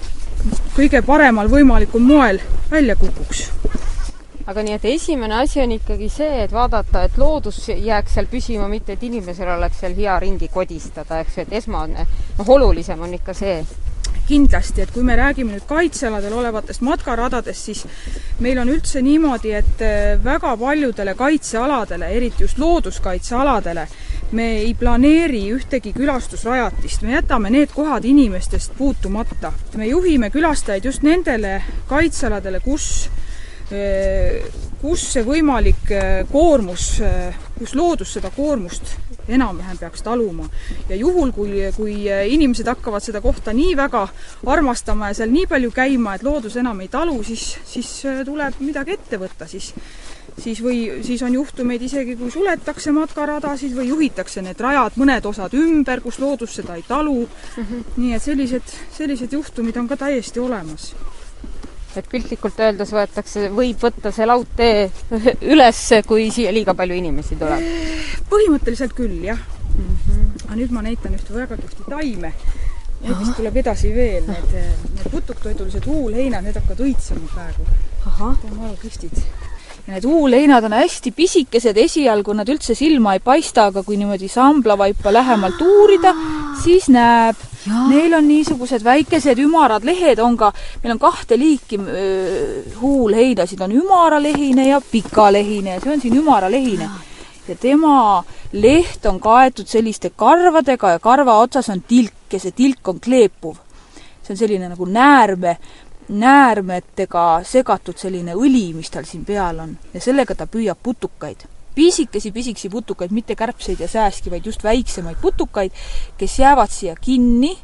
kõige 0.77 1.01
paremal 1.01 1.49
võimalikul 1.49 2.05
moel 2.05 2.39
välja 2.71 2.95
kukuks 2.95 3.54
aga 4.45 4.61
nii, 4.61 4.77
et 4.77 4.85
esimene 4.85 5.39
asi 5.41 5.61
on 5.61 5.71
ikkagi 5.73 6.09
see, 6.11 6.43
et 6.43 6.53
vaadata, 6.53 7.05
et 7.07 7.17
loodus 7.17 7.63
jääks 7.69 8.17
seal 8.17 8.29
püsima, 8.29 8.69
mitte 8.69 8.93
et 8.93 9.03
inimesel 9.03 9.49
oleks 9.57 9.81
seal 9.81 9.97
hea 9.97 10.19
ringi 10.21 10.51
kodistada, 10.53 11.23
eks 11.23 11.39
ju, 11.39 11.47
et 11.47 11.57
esmane, 11.61 12.05
noh, 12.37 12.53
olulisem 12.57 13.01
on 13.01 13.17
ikka 13.17 13.33
see 13.37 13.57
kindlasti, 14.25 14.81
et 14.81 14.91
kui 14.93 15.03
me 15.05 15.15
räägime 15.17 15.53
nüüd 15.53 15.65
kaitsealadel 15.69 16.33
olevatest 16.33 16.81
matkaradadest, 16.85 17.67
siis 17.69 17.83
meil 18.41 18.57
on 18.61 18.71
üldse 18.73 19.01
niimoodi, 19.05 19.53
et 19.53 19.83
äh, 19.85 20.15
väga 20.23 20.55
paljudele 20.57 21.13
kaitsealadele, 21.17 22.09
eriti 22.17 22.45
just 22.45 22.61
looduskaitsealadele, 22.61 23.85
me 24.35 24.47
ei 24.63 24.73
planeeri 24.77 25.43
ühtegi 25.53 25.93
külastusrajatist, 25.93 27.05
me 27.05 27.13
jätame 27.17 27.53
need 27.53 27.73
kohad 27.73 28.05
inimestest 28.05 28.73
puutumata. 28.77 29.53
me 29.77 29.87
juhime 29.87 30.29
külastajaid 30.33 30.85
just 30.85 31.05
nendele 31.05 31.61
kaitsealadele, 31.89 32.59
kus 32.59 33.09
kus 34.81 35.01
see 35.15 35.23
võimalik 35.25 35.89
koormus, 36.31 36.99
kus 37.57 37.73
loodus 37.73 38.11
seda 38.13 38.29
koormust 38.35 38.93
enam-vähem 39.27 39.77
peaks 39.79 40.03
taluma. 40.05 40.45
ja 40.89 40.95
juhul, 40.95 41.31
kui, 41.31 41.63
kui 41.75 41.95
inimesed 42.05 42.67
hakkavad 42.69 43.03
seda 43.03 43.21
kohta 43.21 43.53
nii 43.53 43.73
väga 43.77 44.07
armastama 44.45 45.09
ja 45.09 45.21
seal 45.21 45.33
nii 45.33 45.47
palju 45.49 45.71
käima, 45.73 46.15
et 46.15 46.23
loodus 46.23 46.57
enam 46.61 46.81
ei 46.81 46.91
talu, 46.93 47.23
siis, 47.23 47.55
siis 47.65 47.89
tuleb 48.25 48.61
midagi 48.61 48.99
ette 48.99 49.17
võtta, 49.17 49.49
siis 49.49 49.73
siis 50.41 50.59
või, 50.63 50.79
siis 51.05 51.21
on 51.23 51.33
juhtumeid 51.33 51.81
isegi, 51.81 52.15
kui 52.19 52.31
suletakse 52.31 52.91
matkaradasid 52.91 53.75
või 53.75 53.87
juhitakse 53.87 54.43
need 54.43 54.59
rajad, 54.59 54.97
mõned 54.99 55.25
osad 55.29 55.53
ümber, 55.55 56.01
kus 56.03 56.19
loodus 56.19 56.57
seda 56.59 56.75
ei 56.75 56.83
talu 56.87 57.21
mm. 57.23 57.63
-hmm. 57.63 57.83
nii 57.97 58.13
et 58.13 58.23
sellised, 58.23 58.75
sellised 58.97 59.33
juhtumid 59.33 59.77
on 59.77 59.87
ka 59.87 59.97
täiesti 59.97 60.39
olemas 60.39 60.91
et 61.97 62.09
piltlikult 62.11 62.59
öeldes 62.59 62.91
võetakse, 62.95 63.47
võib 63.55 63.81
võtta 63.81 64.11
see 64.15 64.27
laudtee 64.27 64.89
üles, 65.53 65.81
kui 66.07 66.29
siia 66.33 66.53
liiga 66.55 66.75
palju 66.77 66.97
inimesi 66.99 67.39
tuleb? 67.39 67.65
põhimõtteliselt 68.29 68.95
küll, 68.97 69.17
jah 69.25 69.39
mm. 69.39 69.97
-hmm. 70.05 70.45
aga 70.45 70.59
nüüd 70.61 70.75
ma 70.75 70.85
näitan 70.85 71.17
ühte 71.17 71.33
väga 71.33 71.57
kihvti 71.61 71.89
taime. 71.89 72.33
Need 73.05 73.19
vist 73.19 73.35
tuleb 73.37 73.57
edasi 73.61 73.91
veel, 73.93 74.23
need, 74.25 74.53
need 74.95 75.09
putuktoidulised 75.11 75.85
huulheinad, 75.85 76.45
need 76.47 76.55
hakkavad 76.57 76.79
õitsema 76.87 77.27
praegu. 77.33 77.67
Need 78.05 78.45
on 78.49 78.61
ja 78.71 79.44
need 79.87 80.05
huulheinad 80.05 80.65
on 80.65 80.73
hästi 80.73 81.11
pisikesed, 81.13 81.77
esialgu 81.77 82.33
nad 82.33 82.49
üldse 82.49 82.73
silma 82.77 83.13
ei 83.15 83.21
paista, 83.23 83.67
aga 83.69 83.83
kui 83.85 83.99
niimoodi 83.99 84.27
samblavaipa 84.31 85.13
lähemalt 85.13 85.61
uurida, 85.61 86.13
siis 86.63 86.89
näeb. 86.93 87.37
Neil 87.65 88.13
on 88.13 88.27
niisugused 88.29 88.83
väikesed 88.85 89.39
ümarad 89.41 89.85
lehed, 89.85 90.19
on 90.21 90.35
ka, 90.37 90.51
meil 90.83 90.93
on 90.93 90.99
kahte 91.01 91.37
liiki 91.37 91.79
öö, 91.81 92.61
huulheinasid, 92.77 93.61
on 93.65 93.73
ümaralehine 93.73 94.67
ja 94.67 94.81
pikalehine 94.91 95.73
ja 95.73 95.81
see 95.81 95.93
on 95.95 96.01
siin 96.01 96.17
ümaralehine. 96.21 96.89
ja 97.47 97.55
tema 97.55 98.23
leht 98.53 99.05
on 99.05 99.19
kaetud 99.21 99.69
selliste 99.69 100.11
karvadega 100.15 100.95
ja 100.95 100.99
karva 100.99 101.39
otsas 101.41 101.69
on 101.69 101.81
tilk 101.81 102.33
ja 102.33 102.39
see 102.39 102.51
tilk 102.51 102.87
on 102.87 102.99
kleepuv. 102.99 103.57
see 104.21 104.33
on 104.33 104.37
selline 104.37 104.69
nagu 104.69 104.85
näärme 104.85 105.57
näärmetega 106.09 107.41
segatud 107.43 107.97
selline 107.97 108.35
õli, 108.37 108.69
mis 108.75 108.91
tal 108.93 109.07
siin 109.09 109.25
peal 109.25 109.59
on 109.63 109.75
ja 109.93 110.01
sellega 110.01 110.35
ta 110.35 110.47
püüab 110.47 110.77
putukaid. 110.83 111.45
pisikesi, 111.75 112.31
pisikesi 112.31 112.69
putukaid, 112.69 113.11
mitte 113.11 113.35
kärbseid 113.35 113.79
ja 113.79 113.87
sääski, 113.87 114.31
vaid 114.31 114.45
just 114.45 114.63
väiksemaid 114.63 115.17
putukaid, 115.21 115.71
kes 116.17 116.39
jäävad 116.39 116.71
siia 116.71 116.95
kinni 116.95 117.57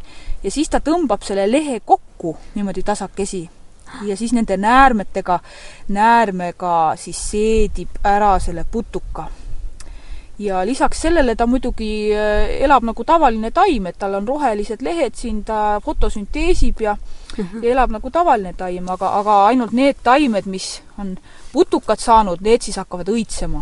ja 0.43 0.51
siis 0.51 0.69
ta 0.69 0.79
tõmbab 0.79 1.23
selle 1.23 1.51
lehe 1.51 1.79
kokku 1.79 2.37
niimoodi 2.55 2.83
tasakesi 2.83 3.49
ja 4.03 4.17
siis 4.17 4.33
nende 4.33 4.57
näärmetega, 4.57 5.39
näärmega 5.87 6.93
siis 6.95 7.21
seedib 7.31 8.03
ära 8.03 8.39
selle 8.39 8.65
putuka 8.71 9.29
ja 10.41 10.65
lisaks 10.65 11.01
sellele 11.01 11.35
ta 11.35 11.45
muidugi 11.47 12.11
äh, 12.13 12.61
elab 12.65 12.85
nagu 12.87 13.03
tavaline 13.05 13.51
taim, 13.51 13.87
et 13.89 13.97
tal 13.99 14.15
on 14.17 14.27
rohelised 14.27 14.81
lehed 14.81 15.15
siin, 15.17 15.43
ta 15.45 15.79
fotosünteesib 15.85 16.81
ja 16.81 16.95
mm, 16.95 17.43
-hmm. 17.43 17.63
ja 17.63 17.71
elab 17.71 17.91
nagu 17.91 18.11
tavaline 18.11 18.53
taim, 18.57 18.89
aga, 18.89 19.11
aga 19.19 19.45
ainult 19.45 19.71
need 19.71 20.01
taimed, 20.03 20.45
mis 20.45 20.81
on 20.97 21.17
putukad 21.53 21.99
saanud, 21.99 22.41
need 22.41 22.61
siis 22.61 22.77
hakkavad 22.77 23.09
õitsema. 23.09 23.61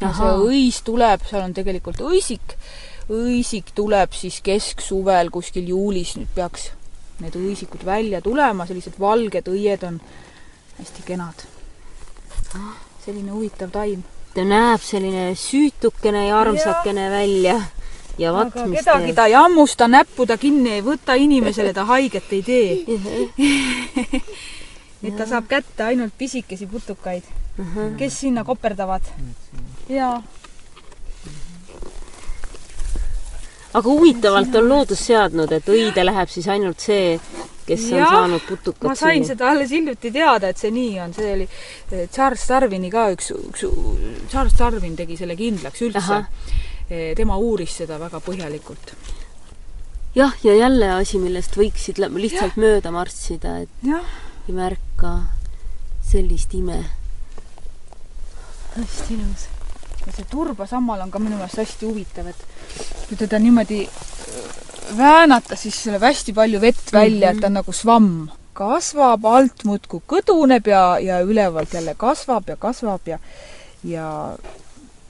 ja 0.00 0.10
see 0.14 0.32
õis 0.48 0.82
tuleb, 0.84 1.20
seal 1.30 1.42
on 1.42 1.54
tegelikult 1.54 2.00
õisik, 2.00 2.56
õisik 3.08 3.70
tuleb 3.74 4.12
siis 4.12 4.40
kesksuvel 4.40 5.30
kuskil 5.30 5.68
juulis, 5.68 6.16
nüüd 6.16 6.32
peaks 6.34 6.70
need 7.20 7.36
õisikud 7.36 7.84
välja 7.84 8.20
tulema, 8.20 8.66
sellised 8.66 8.98
valged 9.00 9.48
õied 9.48 9.86
on 9.86 10.00
hästi 10.78 11.02
kenad. 11.06 11.46
selline 13.04 13.30
huvitav 13.30 13.70
taim 13.70 14.02
ta 14.34 14.44
näeb 14.44 14.82
selline 14.82 15.34
süütukene 15.38 16.26
ja 16.28 16.40
armsakene 16.40 17.06
ja. 17.06 17.10
välja. 17.10 17.60
ja 18.18 18.32
vat, 18.32 18.54
mis 18.66 18.80
kedagi 18.80 19.06
teeb. 19.06 19.16
ta 19.16 19.26
ei 19.26 19.32
hammusta, 19.38 19.88
näppu 19.88 20.26
ta 20.26 20.36
kinni 20.38 20.70
ei 20.78 20.82
võta, 20.82 21.14
inimesele 21.18 21.72
ta 21.74 21.84
haiget 21.88 22.32
ei 22.32 22.42
tee 22.42 22.78
et 25.04 25.16
ta 25.18 25.26
saab 25.28 25.48
kätte 25.50 25.84
ainult 25.84 26.14
pisikesi 26.18 26.66
putukaid 26.66 27.22
uh, 27.58 27.66
-huh. 27.66 27.96
kes 27.98 28.20
sinna 28.20 28.44
koperdavad. 28.44 29.02
jaa. 29.88 30.22
aga 33.74 33.88
huvitavalt 33.88 34.54
on 34.54 34.68
loodus 34.68 35.06
seadnud, 35.06 35.52
et 35.52 35.68
õide 35.68 36.04
läheb 36.04 36.28
siis 36.28 36.48
ainult 36.48 36.80
see 36.80 37.20
kes 37.66 37.86
ja, 37.90 38.04
on 38.04 38.14
saanud 38.14 38.44
putukat 38.48 38.88
ma 38.90 38.94
sain 38.98 39.24
seda 39.26 39.48
alles 39.52 39.72
hiljuti 39.72 40.12
teada, 40.14 40.50
et 40.52 40.60
see 40.60 40.72
nii 40.74 40.98
on, 41.04 41.14
see 41.16 41.30
oli 41.32 41.46
eh, 41.46 42.06
Charles 42.12 42.44
Darwini 42.48 42.90
ka 42.92 43.06
üks, 43.14 43.30
üks, 43.36 43.64
Charles 44.32 44.56
Darwin 44.58 44.96
tegi 44.98 45.18
selle 45.20 45.36
kindlaks 45.38 45.84
üldse. 45.86 46.24
Eh, 46.84 47.14
tema 47.16 47.38
uuris 47.40 47.78
seda 47.80 47.96
väga 47.96 48.20
põhjalikult. 48.20 48.92
jah, 50.14 50.34
ja 50.44 50.56
jälle 50.58 50.90
asi, 50.98 51.18
millest 51.18 51.56
võiksid 51.56 52.02
lihtsalt 52.04 52.58
ja. 52.58 52.60
mööda 52.66 52.92
marssida, 52.92 53.56
et 53.64 53.88
ja. 53.88 54.02
ei 54.48 54.54
märka 54.54 55.16
sellist 56.04 56.54
ime. 56.54 56.84
hästi 58.76 59.14
ilus. 59.16 59.48
Ja 60.06 60.12
see 60.12 60.26
turbasammal 60.30 61.00
on 61.04 61.10
ka 61.10 61.18
minu 61.22 61.38
meelest 61.38 61.62
hästi 61.62 61.86
huvitav, 61.86 62.28
et 62.28 62.46
kui 63.08 63.18
teda 63.20 63.38
niimoodi 63.38 63.84
väänata, 64.96 65.56
siis 65.56 65.82
tuleb 65.82 66.02
hästi 66.04 66.32
palju 66.36 66.60
vett 66.60 66.92
välja 66.92 67.30
mm, 67.30 67.32
-hmm. 67.32 67.36
et 67.36 67.40
ta 67.40 67.46
on 67.46 67.60
nagu 67.60 67.72
svamm. 67.72 68.28
kasvab, 68.54 69.24
alt 69.24 69.64
muudkui 69.64 70.00
kõduneb 70.06 70.68
ja, 70.70 70.98
ja 70.98 71.20
ülevalt 71.20 71.72
jälle 71.74 71.94
kasvab 71.98 72.48
ja 72.48 72.56
kasvab 72.56 73.08
ja 73.08 73.18
ja 73.84 74.36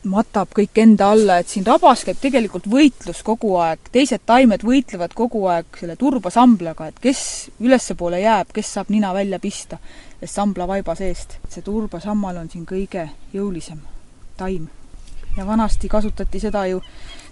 matab 0.04 0.48
kõik 0.56 0.78
enda 0.80 1.10
alla, 1.10 1.38
et 1.38 1.48
siin 1.48 1.66
rabas 1.66 2.04
käib 2.04 2.18
tegelikult 2.20 2.66
võitlus 2.70 3.22
kogu 3.22 3.56
aeg, 3.56 3.78
teised 3.92 4.20
taimed 4.26 4.62
võitlevad 4.62 5.14
kogu 5.14 5.46
aeg 5.46 5.66
selle 5.80 5.96
turbasamblaga, 5.96 6.86
et 6.86 6.98
kes 7.00 7.50
ülespoole 7.60 8.20
jääb, 8.20 8.52
kes 8.52 8.72
saab 8.72 8.92
nina 8.92 9.14
välja 9.14 9.38
pista 9.38 9.78
sellest 10.24 10.34
samblavaiba 10.34 10.94
seest. 10.94 11.38
see 11.48 11.62
turbasammal 11.62 12.36
on 12.36 12.48
siin 12.50 12.64
kõige 12.66 13.10
jõulisem 13.32 13.80
taim. 14.36 14.68
Ja 15.36 15.46
vanasti 15.46 15.88
kasutati 15.88 16.40
seda 16.40 16.66
ju 16.66 16.80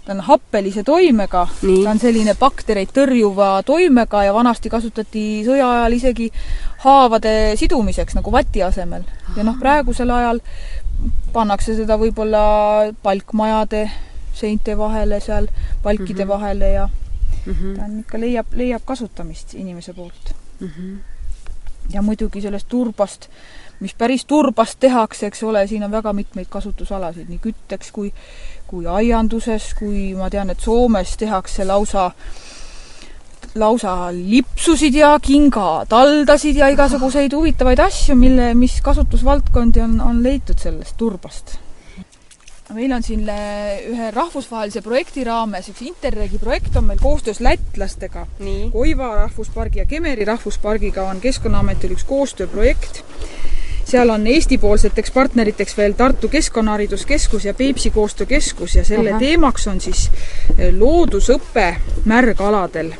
ta 0.05 0.11
on 0.11 0.19
happelise 0.19 0.83
toimega, 0.83 1.47
ta 1.83 1.91
on 1.91 1.99
selline 1.99 2.35
baktereid 2.39 2.91
tõrjuva 2.95 3.63
toimega 3.65 4.23
ja 4.27 4.33
vanasti 4.35 4.69
kasutati 4.69 5.43
sõja 5.47 5.69
ajal 5.77 5.95
isegi 5.95 6.27
haavade 6.83 7.53
sidumiseks 7.59 8.17
nagu 8.17 8.31
vati 8.31 8.63
asemel. 8.63 9.03
ja 9.35 9.43
noh, 9.43 9.55
praegusel 9.59 10.11
ajal 10.11 10.41
pannakse 11.33 11.75
seda 11.75 11.97
võib-olla 11.97 12.91
palkmajade 13.03 13.85
seinte 14.33 14.75
vahele 14.77 15.19
seal, 15.21 15.47
palkide 15.83 16.25
mm 16.25 16.29
-hmm. 16.29 16.33
vahele 16.33 16.69
ja 16.69 16.89
mm 17.45 17.53
-hmm. 17.53 17.75
ta 17.77 17.85
on 17.85 17.99
ikka, 17.99 18.19
leiab, 18.19 18.45
leiab 18.53 18.81
kasutamist 18.85 19.53
inimese 19.53 19.93
poolt 19.93 20.35
mm. 20.59 20.67
-hmm. 20.67 21.12
Ja 21.93 22.01
muidugi 22.01 22.41
sellest 22.41 22.67
turbast, 22.69 23.27
mis 23.79 23.93
päris 23.97 24.25
turbast 24.25 24.79
tehakse, 24.79 25.27
eks 25.27 25.43
ole, 25.43 25.67
siin 25.67 25.83
on 25.83 25.91
väga 25.91 26.13
mitmeid 26.13 26.47
kasutusalasid, 26.49 27.29
nii 27.29 27.41
kütteks 27.43 27.91
kui 27.91 28.13
kui 28.73 28.87
aianduses, 28.89 29.73
kui 29.77 30.13
ma 30.17 30.31
tean, 30.33 30.49
et 30.49 30.59
Soomes 30.63 31.17
tehakse 31.17 31.65
lausa 31.65 32.07
lausa 33.55 34.07
lipsusid 34.15 34.95
ja 34.97 35.11
kingataldasid 35.21 36.57
ja 36.57 36.71
igasuguseid 36.73 37.35
huvitavaid 37.37 37.83
asju, 37.83 38.15
mille, 38.17 38.53
mis 38.57 38.79
kasutusvaldkondi 38.81 39.83
on, 39.83 39.99
on 40.01 40.23
leitud 40.23 40.57
sellest 40.57 40.97
turbast. 40.97 41.59
Meil 42.73 42.91
on 42.95 43.03
siin 43.03 43.27
ühe 43.27 44.11
rahvusvahelise 44.15 44.81
projekti 44.81 45.23
raames 45.27 45.67
üks 45.73 45.81
Interregi 45.83 46.39
projekt 46.39 46.77
on 46.79 46.87
meil 46.87 47.01
koostöös 47.01 47.41
lätlastega. 47.43 48.27
Koiva 48.71 49.15
rahvuspargi 49.15 49.79
ja 49.83 49.85
Kemeri 49.85 50.25
rahvuspargiga 50.25 51.09
on 51.09 51.21
Keskkonnaametil 51.21 51.97
üks 51.97 52.07
koostööprojekt 52.07 53.03
seal 53.85 54.09
on 54.09 54.27
Eesti-poolseteks 54.27 55.11
partneriteks 55.11 55.77
veel 55.77 55.93
Tartu 55.93 56.27
Keskkonnahariduskeskus 56.27 57.45
ja 57.45 57.53
Peipsi 57.53 57.89
Koostöökeskus 57.89 58.75
ja 58.75 58.85
selle 58.85 59.11
Aha. 59.11 59.19
teemaks 59.19 59.67
on 59.67 59.81
siis 59.81 60.11
eh, 60.57 60.73
loodusõpe 60.79 61.75
märgaladel. 62.05 62.93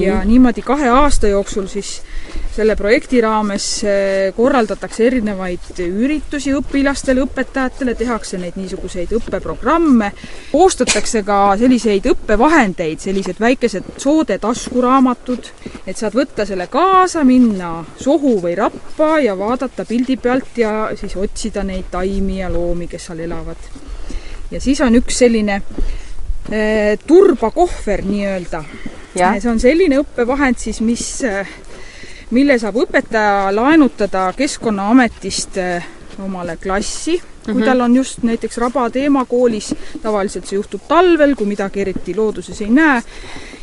ja 0.00 0.24
niimoodi 0.24 0.62
kahe 0.62 0.88
aasta 0.88 1.28
jooksul 1.28 1.66
siis 1.66 2.02
selle 2.50 2.74
projekti 2.76 3.20
raames 3.22 3.66
eh, 3.86 4.32
korraldatakse 4.34 5.04
erinevaid 5.06 5.78
üritusi 5.84 6.52
õpilastele, 6.56 7.22
õpetajatele, 7.26 7.94
tehakse 7.98 8.40
neid 8.42 8.58
niisuguseid 8.58 9.12
õppeprogramme, 9.20 10.10
koostatakse 10.50 11.22
ka 11.26 11.38
selliseid 11.60 12.08
õppevahendeid, 12.10 12.98
sellised 13.02 13.38
väikesed 13.40 13.94
soode 14.02 14.40
taskuraamatud, 14.42 15.52
et 15.86 15.96
saad 15.96 16.16
võtta 16.18 16.46
selle 16.48 16.66
kaasa, 16.72 17.22
minna 17.24 17.84
sohu 18.00 18.36
või 18.42 18.56
rappa 18.58 19.12
ja 19.22 19.36
vaadata 19.38 19.86
pildi 19.86 20.18
pealt 20.20 20.58
ja 20.58 20.90
siis 20.98 21.14
otsida 21.16 21.62
neid 21.66 21.90
taimi 21.94 22.40
ja 22.42 22.50
loomi, 22.50 22.90
kes 22.90 23.10
seal 23.10 23.24
elavad. 23.28 23.70
ja 24.50 24.60
siis 24.60 24.80
on 24.82 24.98
üks 24.98 25.22
selline 25.22 25.62
eh, 26.50 26.98
turbakohver 27.06 28.02
nii-öelda. 28.02 28.64
see 29.14 29.50
on 29.50 29.60
selline 29.60 30.02
õppevahend 30.02 30.58
siis, 30.58 30.80
mis 30.80 31.22
eh, 31.22 31.46
mille 32.30 32.58
saab 32.58 32.76
õpetaja 32.84 33.50
laenutada 33.54 34.30
Keskkonnaametist 34.36 35.56
eh, 35.58 35.86
omale 36.24 36.56
klassi, 36.56 37.20
kui 37.44 37.54
mm 37.54 37.60
-hmm. 37.60 37.64
tal 37.64 37.80
on 37.80 37.96
just 37.96 38.22
näiteks 38.22 38.58
raba 38.58 38.90
teema 38.90 39.24
koolis, 39.24 39.74
tavaliselt 40.02 40.46
see 40.46 40.56
juhtub 40.56 40.80
talvel, 40.88 41.34
kui 41.34 41.46
midagi 41.46 41.80
eriti 41.80 42.14
looduses 42.16 42.60
ei 42.60 42.70
näe, 42.70 43.02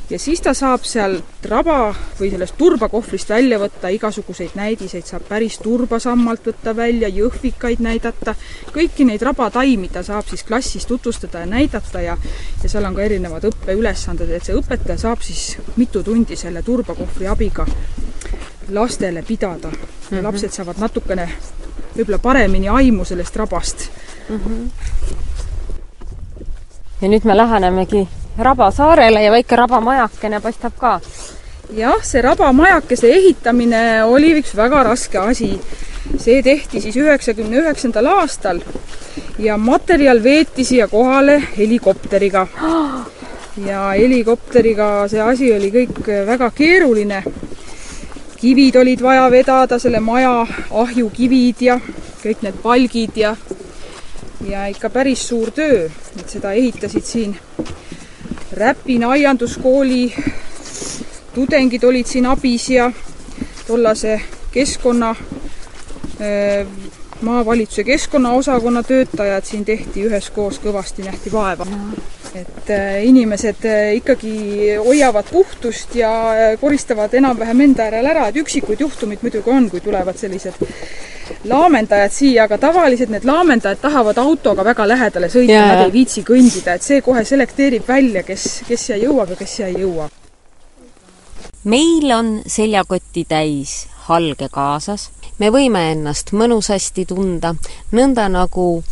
ja 0.10 0.20
siis 0.20 0.42
ta 0.42 0.54
saab 0.54 0.84
sealt 0.84 1.46
raba 1.46 1.96
või 2.20 2.32
sellest 2.32 2.58
turbakohvrist 2.58 3.30
välja 3.30 3.60
võtta 3.60 3.88
igasuguseid 3.88 4.56
näidiseid, 4.56 5.06
saab 5.06 5.28
päris 5.30 5.60
turbasammalt 5.60 6.48
võtta 6.48 6.76
välja, 6.76 7.08
jõhvikaid 7.08 7.80
näidata, 7.80 8.36
kõiki 8.74 9.06
neid 9.06 9.22
rabataimi 9.22 9.90
ta 9.90 10.04
saab 10.04 10.28
siis 10.28 10.44
klassis 10.44 10.86
tutvustada 10.86 11.40
ja 11.40 11.46
näidata 11.46 12.02
ja 12.02 12.18
ja 12.64 12.70
seal 12.70 12.86
on 12.86 12.96
ka 12.96 13.02
erinevad 13.02 13.44
õppeülesanded, 13.44 14.30
et 14.30 14.44
see 14.44 14.56
õpetaja 14.56 14.98
saab 14.98 15.22
siis 15.22 15.58
mitu 15.76 16.04
tundi 16.04 16.36
selle 16.36 16.62
turbakohvri 16.62 17.28
abiga 17.28 17.66
lastele 18.70 19.24
pidada 19.28 19.68
mm 19.68 19.78
-hmm. 20.12 20.24
lapsed 20.24 20.52
saavad 20.52 20.78
natukene 20.80 21.30
võib-olla 21.98 22.20
paremini 22.20 22.70
aimu 22.70 23.06
sellest 23.06 23.36
rabast 23.36 23.90
mm. 24.30 24.40
-hmm. 24.40 24.70
ja 27.02 27.08
nüüd 27.08 27.26
me 27.26 27.38
lähenemegi 27.38 28.08
Rabasaarele 28.38 29.24
ja 29.24 29.32
väike 29.32 29.56
rabamajakene 29.56 30.40
paistab 30.42 30.74
ka. 30.78 31.00
jah, 31.74 32.04
see 32.06 32.22
rabamajakese 32.22 33.10
ehitamine 33.10 34.04
oli 34.04 34.36
üks 34.38 34.54
väga 34.56 34.84
raske 34.84 35.18
asi. 35.18 35.50
see 36.18 36.44
tehti 36.44 36.82
siis 36.82 36.96
üheksakümne 36.96 37.58
üheksandal 37.64 38.06
aastal 38.06 38.62
ja 39.40 39.58
materjal 39.58 40.24
veeti 40.24 40.64
siia 40.64 40.88
kohale 40.88 41.42
helikopteriga. 41.58 42.48
ja 43.70 43.90
helikopteriga 43.98 45.08
see 45.08 45.22
asi 45.22 45.52
oli 45.54 45.72
kõik 45.74 46.00
väga 46.30 46.52
keeruline. 46.52 47.24
Kivid 48.38 48.76
olid 48.76 49.02
vaja 49.02 49.30
vedada, 49.32 49.80
selle 49.80 50.00
maja 50.00 50.46
ahjukivid 50.72 51.62
ja 51.62 51.80
kõik 52.22 52.44
need 52.46 52.60
palgid 52.64 53.18
ja 53.18 53.36
ja 54.48 54.68
ikka 54.70 54.90
päris 54.94 55.28
suur 55.28 55.52
töö, 55.52 55.88
et 56.20 56.30
seda 56.30 56.54
ehitasid 56.54 57.04
siin 57.04 57.38
Räpina 58.58 59.10
aianduskooli 59.14 60.14
tudengid 61.34 61.84
olid 61.84 62.08
siin 62.08 62.26
abis 62.26 62.70
ja 62.70 62.92
tollase 63.68 64.22
keskkonna 64.52 65.16
maavalitsuse 67.22 67.84
keskkonnaosakonna 67.84 68.84
töötajad 68.84 69.46
siin 69.46 69.66
tehti 69.66 70.06
üheskoos, 70.08 70.60
kõvasti 70.64 71.06
nähti 71.06 71.32
vaeva. 71.32 71.66
et 72.36 72.70
äh, 72.70 73.04
inimesed 73.04 73.66
äh, 73.66 73.96
ikkagi 73.96 74.76
hoiavad 74.86 75.26
puhtust 75.32 75.96
ja 75.96 76.12
äh, 76.32 76.60
koristavad 76.62 77.14
enam-vähem 77.14 77.62
enda 77.62 77.88
järel 77.88 78.06
ära, 78.06 78.28
et 78.28 78.36
üksikud 78.36 78.80
juhtumid 78.80 79.24
muidugi 79.26 79.50
on, 79.50 79.70
kui 79.70 79.82
tulevad 79.82 80.18
sellised 80.18 80.60
laamendajad 81.50 82.14
siia, 82.14 82.44
aga 82.44 82.58
tavaliselt 82.58 83.10
need 83.10 83.26
laamendajad 83.26 83.82
tahavad 83.82 84.18
autoga 84.22 84.64
väga 84.64 84.88
lähedale 84.88 85.32
sõita, 85.34 85.64
nad 85.72 85.86
ei 85.88 85.94
viitsi 85.96 86.22
kõndida, 86.28 86.76
et 86.76 86.86
see 86.86 87.02
kohe 87.02 87.24
selekteerib 87.26 87.88
välja, 87.88 88.24
kes, 88.28 88.48
kes 88.68 88.86
siia 88.86 89.00
jõuab 89.08 89.34
ja 89.34 89.40
kes 89.42 89.56
siia 89.56 89.72
ei 89.72 89.82
jõua. 89.82 90.10
meil 91.64 92.12
on 92.12 92.42
seljakotti 92.46 93.26
täis 93.26 93.88
halge 94.08 94.48
kaasas 94.52 95.10
me 95.40 95.50
võime 95.54 95.92
ennast 95.92 96.32
mõnusasti 96.34 97.06
tunda, 97.06 97.56
nõnda 97.92 98.28
nagu 98.30 98.84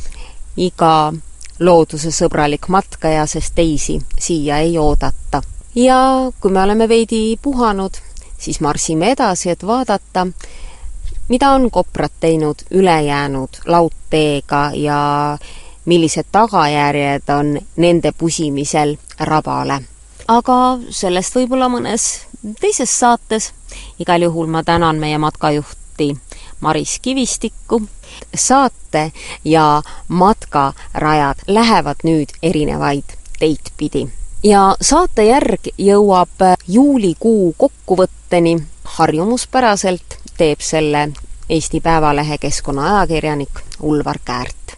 iga 0.58 1.14
loodusesõbralik 1.60 2.68
matkaja, 2.68 3.26
sest 3.26 3.56
teisi 3.56 4.00
siia 4.20 4.60
ei 4.60 4.78
oodata. 4.78 5.42
ja 5.76 6.32
kui 6.40 6.52
me 6.52 6.62
oleme 6.62 6.88
veidi 6.90 7.40
puhanud, 7.42 7.98
siis 8.38 8.62
marsime 8.62 9.12
edasi, 9.12 9.50
et 9.50 9.66
vaadata, 9.68 10.28
mida 11.28 11.50
on 11.52 11.72
koprad 11.72 12.12
teinud 12.20 12.56
ülejäänud 12.72 13.50
laudteega 13.66 14.72
ja 14.74 15.38
millised 15.86 16.26
tagajärjed 16.32 17.30
on 17.40 17.60
nende 17.76 18.12
pusimisel 18.12 18.98
rabale. 19.20 19.82
aga 20.28 20.78
sellest 20.90 21.36
võib-olla 21.36 21.70
mõnes 21.70 22.26
teises 22.62 23.00
saates. 23.00 23.54
igal 24.00 24.22
juhul 24.22 24.48
ma 24.48 24.64
tänan 24.64 24.96
meie 25.00 25.18
matkajuhti 25.18 26.16
Maris 26.60 27.00
Kivistikku. 27.02 27.82
saate 28.36 29.12
ja 29.46 29.82
matkarajad 30.08 31.38
lähevad 31.48 32.04
nüüd 32.04 32.30
erinevaid 32.44 33.18
teid 33.40 33.74
pidi 33.78 34.08
ja 34.46 34.76
saate 34.82 35.26
järg 35.26 35.72
jõuab 35.78 36.46
juulikuu 36.68 37.56
kokkuvõtteni. 37.58 38.64
harjumuspäraselt 38.84 40.18
teeb 40.38 40.60
selle 40.62 41.10
Eesti 41.50 41.80
Päevalehe 41.82 42.38
keskkonnaajakirjanik 42.38 43.60
Ulvar 43.82 44.20
Käärt. 44.26 44.78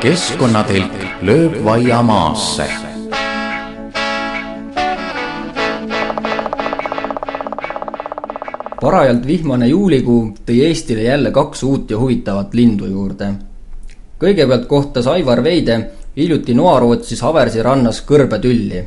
keskkonnatelk 0.00 1.22
lööb 1.22 1.64
vaia 1.64 2.02
maasse 2.02 2.95
parajalt 8.80 9.26
vihmane 9.26 9.68
juulikuu 9.68 10.22
tõi 10.46 10.60
Eestile 10.66 11.02
jälle 11.02 11.30
kaks 11.32 11.62
uut 11.62 11.90
ja 11.90 11.98
huvitavat 11.98 12.54
lindu 12.54 12.86
juurde. 12.86 13.28
kõigepealt 14.20 14.66
kohtas 14.66 15.06
Aivar 15.06 15.42
Veide 15.44 15.90
hiljuti 16.16 16.54
Noarootsis 16.54 17.22
Haversi 17.22 17.62
rannas 17.62 18.02
kõrbetülli. 18.10 18.84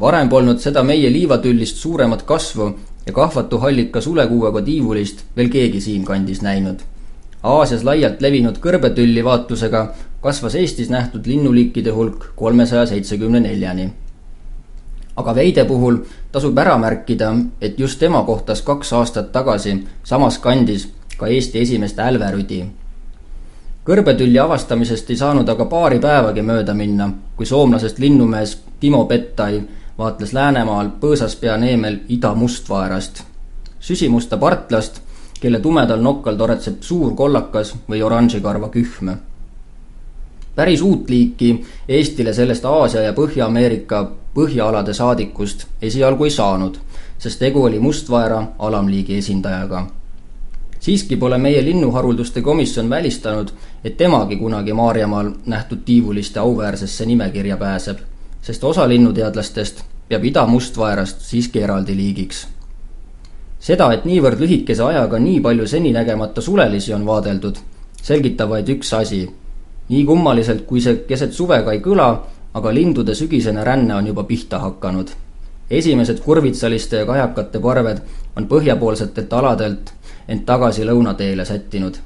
varem 0.00 0.28
polnud 0.28 0.58
seda 0.58 0.82
meie 0.82 1.12
liivatüllist 1.12 1.76
suuremat 1.76 2.22
kasvu 2.22 2.74
ja 3.06 3.12
kahvatu 3.12 3.58
hallika 3.58 4.00
sulekuuega 4.00 4.62
tiivulist 4.62 5.24
veel 5.36 5.48
keegi 5.48 5.80
siinkandis 5.80 6.42
näinud. 6.42 6.80
Aasias 7.42 7.84
laialt 7.84 8.20
levinud 8.20 8.58
kõrbetülli 8.58 9.24
vaatlusega 9.24 9.94
kasvas 10.20 10.54
Eestis 10.54 10.90
nähtud 10.90 11.26
linnuliikide 11.26 11.90
hulk 11.90 12.32
kolmesaja 12.36 12.86
seitsmekümne 12.86 13.40
neljani 13.40 13.90
aga 15.16 15.34
Veide 15.34 15.64
puhul 15.64 15.98
tasub 16.32 16.58
ära 16.58 16.78
märkida, 16.78 17.34
et 17.60 17.78
just 17.78 17.98
tema 17.98 18.22
kohtas 18.22 18.62
kaks 18.62 18.92
aastat 18.92 19.32
tagasi 19.32 19.86
samas 20.04 20.38
kandis 20.38 20.88
ka 21.16 21.26
Eesti 21.26 21.60
esimest 21.60 21.98
älverüdi. 21.98 22.64
kõrbetülli 23.84 24.38
avastamisest 24.38 25.10
ei 25.10 25.16
saanud 25.16 25.48
aga 25.48 25.64
paari 25.64 25.98
päevagi 25.98 26.42
mööda 26.42 26.74
minna, 26.74 27.10
kui 27.36 27.46
soomlasest 27.46 27.98
linnumees 27.98 28.58
Timo 28.80 29.04
Pettai 29.04 29.62
vaatles 29.98 30.32
Läänemaal 30.32 30.90
põõsaspea 31.00 31.56
neemel 31.56 32.00
ida 32.08 32.34
mustvaerast, 32.34 33.22
süsimusta 33.80 34.36
partlast, 34.36 35.00
kelle 35.40 35.60
tumedal 35.60 36.00
nokkal 36.00 36.36
toretseb 36.36 36.82
suur 36.82 37.14
kollakas 37.14 37.74
või 37.88 38.02
oranžikarva 38.02 38.68
kühm 38.68 39.10
päris 40.54 40.82
uut 40.82 41.10
liiki 41.10 41.64
Eestile 41.88 42.32
sellest 42.32 42.64
Aasia 42.64 43.02
ja 43.02 43.12
Põhja-Ameerika 43.12 44.10
põhjaalade 44.34 44.94
saadikust 44.94 45.66
esialgu 45.82 46.24
ei 46.24 46.30
saanud, 46.30 46.76
sest 47.18 47.38
tegu 47.38 47.64
oli 47.64 47.78
mustvaera 47.78 48.42
alamliigi 48.58 49.16
esindajaga. 49.18 49.86
siiski 50.80 51.16
pole 51.16 51.38
meie 51.38 51.64
linnuharulduste 51.64 52.42
komisjon 52.42 52.90
välistanud, 52.90 53.48
et 53.84 53.96
temagi 53.96 54.36
kunagi 54.36 54.72
Maarjamaal 54.72 55.30
nähtud 55.46 55.78
tiivuliste 55.84 56.40
auväärsesse 56.40 57.06
nimekirja 57.06 57.56
pääseb, 57.56 57.98
sest 58.42 58.64
osa 58.64 58.88
linnuteadlastest 58.88 59.84
peab 60.08 60.24
idamustvaerast 60.24 61.20
siiski 61.20 61.62
eraldi 61.62 61.96
liigiks. 61.96 62.46
seda, 63.60 63.92
et 63.92 64.04
niivõrd 64.04 64.40
lühikese 64.40 64.82
ajaga 64.82 65.18
nii 65.18 65.40
palju 65.40 65.66
seninägemata 65.66 66.40
sulelisi 66.40 66.94
on 66.94 67.06
vaadeldud, 67.06 67.56
selgitab 68.02 68.48
vaid 68.48 68.68
üks 68.68 68.92
asi 68.96 69.28
nii 69.90 70.04
kummaliselt, 70.06 70.62
kui 70.66 70.80
see 70.80 71.02
keset 71.08 71.34
suve 71.34 71.58
ka 71.66 71.74
ei 71.74 71.80
kõla, 71.82 72.10
aga 72.54 72.74
lindude 72.74 73.14
sügisene 73.18 73.64
ränne 73.66 73.94
on 73.96 74.06
juba 74.06 74.24
pihta 74.24 74.58
hakanud. 74.58 75.10
esimesed 75.70 76.18
kurvitsaliste 76.20 76.96
ja 76.96 77.06
kajakate 77.06 77.60
parved 77.62 77.98
on 78.36 78.46
põhjapoolsetelt 78.50 79.32
aladelt 79.32 79.92
end 80.28 80.44
tagasi 80.46 80.84
lõunateele 80.84 81.44
sättinud. 81.44 81.98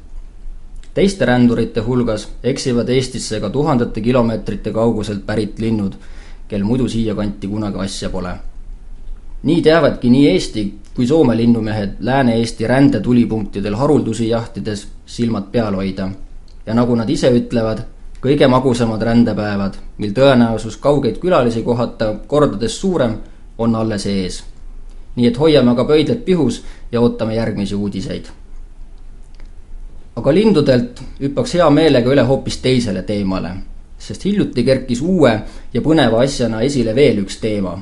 teiste 0.94 1.24
rändurite 1.24 1.80
hulgas 1.80 2.28
eksivad 2.42 2.88
Eestisse 2.88 3.40
ka 3.40 3.50
tuhandete 3.50 4.00
kilomeetrite 4.00 4.72
kauguselt 4.72 5.26
pärit 5.26 5.58
linnud, 5.58 5.92
kel 6.48 6.64
muidu 6.64 6.88
siiakanti 6.88 7.48
kunagi 7.48 7.78
asja 7.78 8.10
pole. 8.10 8.34
nii 9.42 9.62
teavadki 9.62 10.10
nii 10.10 10.28
Eesti 10.28 10.74
kui 10.94 11.06
Soome 11.06 11.36
linnumehed 11.36 11.96
Lääne-Eesti 12.00 12.66
rändetulipunktidel 12.66 13.74
haruldusi 13.74 14.28
jahtides 14.28 14.88
silmad 15.06 15.52
peal 15.52 15.74
hoida 15.74 16.10
ja 16.66 16.74
nagu 16.74 16.96
nad 16.96 17.10
ise 17.10 17.30
ütlevad, 17.34 17.84
kõige 18.24 18.48
magusamad 18.48 19.02
rändepäevad, 19.04 19.76
mil 20.00 20.14
tõenäosus 20.16 20.78
kaugeid 20.80 21.18
külalisi 21.20 21.62
kohata 21.62 22.14
kordades 22.26 22.78
suurem, 22.80 23.18
on 23.58 23.74
alles 23.76 24.06
ees. 24.06 24.42
nii 25.16 25.26
et 25.28 25.36
hoiame 25.38 25.70
aga 25.70 25.84
pöidlad 25.84 26.24
pihus 26.26 26.64
ja 26.92 27.00
ootame 27.00 27.34
järgmisi 27.34 27.74
uudiseid. 27.74 28.24
aga 30.16 30.34
lindudelt 30.34 31.02
hüppaks 31.20 31.54
hea 31.54 31.70
meelega 31.70 32.10
üle 32.10 32.22
hoopis 32.22 32.58
teisele 32.58 33.02
teemale, 33.02 33.50
sest 33.98 34.24
hiljuti 34.24 34.64
kerkis 34.64 35.02
uue 35.02 35.40
ja 35.74 35.80
põneva 35.80 36.22
asjana 36.24 36.60
esile 36.60 36.94
veel 36.94 37.18
üks 37.18 37.36
teema. 37.40 37.78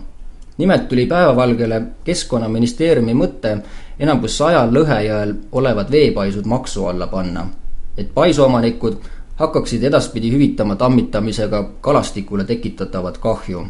nimelt 0.59 0.89
tuli 0.89 1.07
päevavalgele 1.07 1.83
Keskkonnaministeeriumi 2.05 3.15
mõte 3.15 3.57
enam 3.99 4.21
kui 4.21 4.29
sajal 4.29 4.75
Lõhejõel 4.75 5.35
olevad 5.53 5.91
veepaisud 5.91 6.47
maksu 6.47 6.87
alla 6.87 7.07
panna 7.07 7.62
et 7.97 8.15
paisuomanikud 8.15 8.97
hakkaksid 9.37 9.83
edaspidi 9.83 10.33
hüvitama 10.33 10.77
tammitamisega 10.77 11.71
kalastikule 11.81 12.45
tekitatavat 12.45 13.19
kahju. 13.19 13.67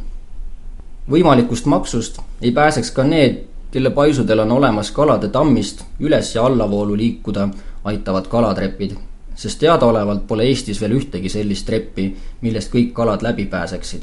võimalikust 1.10 1.66
maksust 1.66 2.18
ei 2.42 2.52
pääseks 2.52 2.90
ka 2.90 3.04
need, 3.04 3.38
kelle 3.70 3.90
paisudel 3.90 4.38
on 4.38 4.52
olemas 4.52 4.90
kalade 4.90 5.28
tammist 5.28 5.84
üles- 6.00 6.34
ja 6.34 6.44
allavoolu 6.44 6.96
liikuda 6.96 7.48
aitavad 7.84 8.26
kalatrepid, 8.26 8.92
sest 9.34 9.58
teadaolevalt 9.58 10.26
pole 10.26 10.44
Eestis 10.44 10.80
veel 10.80 10.92
ühtegi 10.92 11.28
sellist 11.28 11.66
treppi, 11.66 12.16
millest 12.40 12.74
kõik 12.74 12.92
kalad 12.92 13.22
läbi 13.22 13.46
pääseksid. 13.46 14.02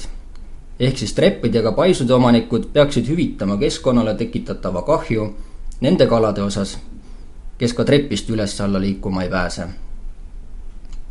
ehk 0.80 0.97
siis 0.97 1.13
treppidega 1.13 1.72
paisude 1.72 2.13
omanikud 2.13 2.65
peaksid 2.74 3.07
hüvitama 3.07 3.57
keskkonnale 3.57 4.13
tekitatava 4.13 4.82
kahju 4.82 5.36
nende 5.82 6.07
kalade 6.07 6.41
osas, 6.41 6.78
kes 7.57 7.74
ka 7.74 7.84
trepist 7.84 8.30
üles-alla 8.30 8.82
liikuma 8.82 9.24
ei 9.24 9.30
pääse 9.30 9.67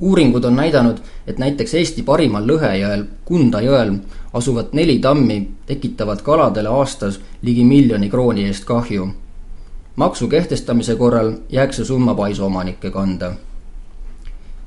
uuringud 0.01 0.44
on 0.44 0.57
näidanud, 0.57 0.96
et 1.26 1.38
näiteks 1.38 1.74
Eesti 1.74 2.03
parimal 2.03 2.46
lõhejõel, 2.46 3.05
Kunda 3.24 3.61
jõel, 3.61 3.96
asuvad 4.32 4.72
neli 4.72 4.99
tammi 4.99 5.38
tekitavad 5.66 6.22
kaladele 6.22 6.68
aastas 6.68 7.20
ligi 7.42 7.64
miljoni 7.64 8.11
krooni 8.11 8.44
eest 8.44 8.64
kahju. 8.64 9.09
maksu 9.96 10.28
kehtestamise 10.28 10.94
korral 10.96 11.32
jääks 11.49 11.76
see 11.76 11.84
summa 11.84 12.14
paisuomanike 12.14 12.90
kanda. 12.90 13.32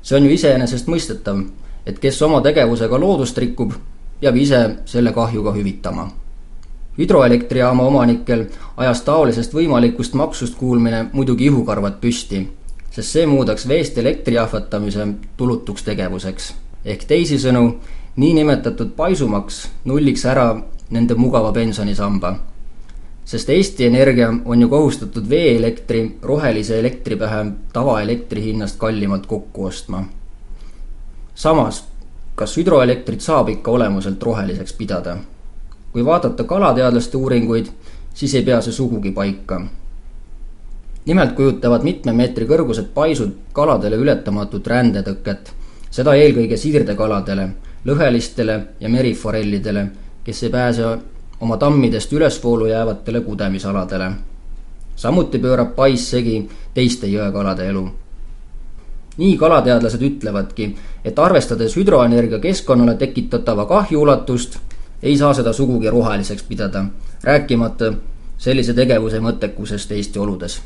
see 0.02 0.16
on 0.16 0.24
ju 0.24 0.30
iseenesestmõistetav, 0.30 1.44
et 1.86 1.98
kes 1.98 2.22
oma 2.22 2.40
tegevusega 2.40 3.00
loodust 3.00 3.38
rikub, 3.38 3.72
peab 4.20 4.36
ise 4.36 4.76
selle 4.84 5.12
kahju 5.12 5.44
ka 5.44 5.52
hüvitama. 5.52 6.10
hüdroelektrijaama 6.98 7.82
omanikel 7.82 8.46
ajas 8.76 9.02
taolisest 9.02 9.54
võimalikust 9.54 10.14
maksust 10.14 10.54
kuulmine 10.54 11.06
muidugi 11.12 11.44
ihukarvad 11.44 12.00
püsti 12.00 12.48
sest 12.92 13.16
see 13.16 13.26
muudaks 13.26 13.64
veest 13.68 13.98
elektri 13.98 14.34
jahvatamise 14.34 15.06
tulutuks 15.36 15.82
tegevuseks. 15.82 16.54
ehk 16.84 17.04
teisisõnu, 17.08 17.78
niinimetatud 18.16 18.92
paisumaks 18.96 19.68
nulliks 19.84 20.24
ära 20.24 20.62
nende 20.90 21.14
mugava 21.14 21.52
pensionisamba. 21.52 22.34
sest 23.24 23.48
Eesti 23.48 23.86
Energia 23.86 24.28
on 24.44 24.60
ju 24.60 24.68
kohustatud 24.68 25.28
veeelektri 25.28 26.18
rohelise 26.22 26.78
elektri 26.78 27.16
pähe 27.16 27.44
tavaelektri 27.72 28.42
hinnast 28.42 28.78
kallimalt 28.78 29.26
kokku 29.26 29.64
ostma. 29.64 30.04
samas, 31.34 31.84
kas 32.34 32.56
hüdroelektrit 32.56 33.20
saab 33.20 33.48
ikka 33.48 33.70
olemuselt 33.70 34.22
roheliseks 34.22 34.72
pidada? 34.72 35.16
kui 35.92 36.04
vaadata 36.04 36.44
kalateadlaste 36.44 37.16
uuringuid, 37.16 37.66
siis 38.14 38.34
ei 38.34 38.42
pea 38.42 38.60
see 38.60 38.72
sugugi 38.72 39.10
paika 39.12 39.62
nimelt 41.06 41.32
kujutavad 41.32 41.82
mitme 41.82 42.12
meetri 42.12 42.46
kõrgused 42.46 42.92
paisud 42.94 43.34
kaladele 43.52 43.98
ületamatut 43.98 44.66
rändetõket, 44.66 45.50
seda 45.90 46.14
eelkõige 46.14 46.56
siirdekaladele, 46.56 47.48
lõhelistele 47.86 48.58
ja 48.80 48.88
meriforellidele, 48.88 49.86
kes 50.24 50.42
ei 50.42 50.50
pääse 50.50 50.92
oma 51.40 51.56
tammidest 51.56 52.12
ülesvoolu 52.12 52.66
jäävatele 52.66 53.20
kudemisaladele. 53.20 54.12
samuti 54.96 55.38
pöörab 55.38 55.74
pais 55.74 56.10
segi 56.10 56.48
teiste 56.74 57.06
jõekalade 57.06 57.66
elu. 57.68 57.88
nii 59.16 59.36
kalateadlased 59.36 60.02
ütlevadki, 60.02 60.76
et 61.04 61.18
arvestades 61.18 61.76
hüdroenergia 61.76 62.38
keskkonnale 62.38 62.94
tekitatava 62.94 63.66
kahju 63.66 64.00
ulatust, 64.00 64.58
ei 65.02 65.16
saa 65.18 65.34
seda 65.34 65.52
sugugi 65.52 65.90
roheliseks 65.90 66.42
pidada, 66.42 66.84
rääkimata 67.24 67.92
sellise 68.38 68.74
tegevuse 68.74 69.20
mõttekusest 69.20 69.92
Eesti 69.92 70.18
oludes 70.18 70.60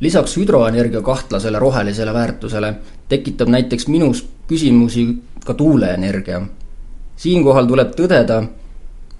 lisaks 0.00 0.36
hüdroenergia 0.36 1.02
kahtlasele 1.02 1.58
rohelisele 1.58 2.12
väärtusele 2.12 2.74
tekitab 3.08 3.48
näiteks 3.48 3.88
minus 3.88 4.26
küsimusi 4.48 5.06
ka 5.44 5.54
tuuleenergia. 5.54 6.42
siinkohal 7.16 7.66
tuleb 7.66 7.94
tõdeda, 7.96 8.42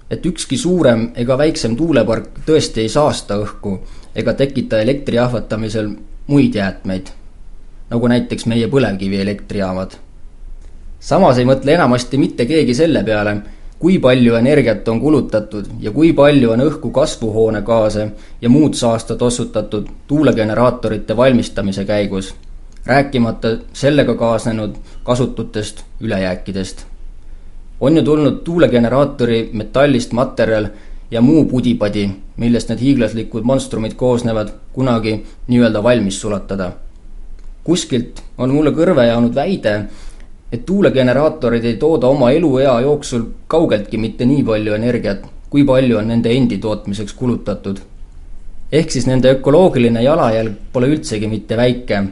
et 0.09 0.25
ükski 0.25 0.57
suurem 0.57 1.11
ega 1.15 1.37
väiksem 1.37 1.75
tuulepark 1.75 2.43
tõesti 2.45 2.85
ei 2.85 2.89
saasta 2.89 3.39
õhku 3.41 3.79
ega 4.15 4.33
tekita 4.33 4.79
elektri 4.81 5.17
jahvatamisel 5.17 5.89
muid 6.27 6.55
jäätmeid, 6.55 7.07
nagu 7.89 8.07
näiteks 8.07 8.45
meie 8.45 8.67
põlevkivielektrijaamad. 8.67 9.91
samas 10.99 11.37
ei 11.37 11.45
mõtle 11.45 11.73
enamasti 11.73 12.17
mitte 12.17 12.45
keegi 12.45 12.73
selle 12.73 13.03
peale, 13.03 13.41
kui 13.79 13.99
palju 13.99 14.35
energiat 14.35 14.87
on 14.87 14.99
kulutatud 15.01 15.65
ja 15.79 15.91
kui 15.91 16.13
palju 16.13 16.51
on 16.51 16.63
õhku 16.65 16.91
kasvuhoonegaase 16.91 18.07
ja 18.41 18.49
muud 18.49 18.73
saastat 18.73 19.21
ossutatud 19.21 19.87
tuulegeneraatorite 20.07 21.17
valmistamise 21.17 21.85
käigus, 21.85 22.33
rääkimata 22.85 23.57
sellega 23.73 24.15
kaasnenud 24.15 24.75
kasututest 25.03 25.83
ülejääkidest. 26.01 26.85
on 27.81 27.97
ju 27.97 28.03
tulnud 28.03 28.43
tuulegeneraatori 28.43 29.49
metallist 29.53 30.11
materjal 30.11 30.67
ja 31.11 31.21
muu 31.21 31.45
pudipadi, 31.45 32.09
millest 32.37 32.69
need 32.69 32.79
hiiglaslikud 32.79 33.43
monstrumid 33.43 33.93
koosnevad, 33.93 34.49
kunagi 34.73 35.25
nii-öelda 35.47 35.83
valmis 35.83 36.21
sulatada. 36.21 36.71
kuskilt 37.63 38.23
on 38.37 38.53
mulle 38.53 38.71
kõrve 38.71 39.05
jäänud 39.07 39.35
väide, 39.35 39.85
et 40.51 40.65
tuulegeneraatorid 40.65 41.65
ei 41.65 41.75
tooda 41.77 42.07
oma 42.07 42.31
eluea 42.31 42.79
jooksul 42.81 43.23
kaugeltki 43.47 43.97
mitte 43.97 44.25
nii 44.25 44.43
palju 44.43 44.73
energiat, 44.73 45.25
kui 45.49 45.65
palju 45.65 45.97
on 45.97 46.07
nende 46.07 46.31
endi 46.31 46.57
tootmiseks 46.57 47.13
kulutatud. 47.13 47.77
ehk 48.71 48.91
siis 48.91 49.07
nende 49.07 49.31
ökoloogiline 49.31 50.03
jalajälg 50.03 50.55
pole 50.73 50.87
üldsegi 50.87 51.27
mitte 51.27 51.57
väike 51.57 52.03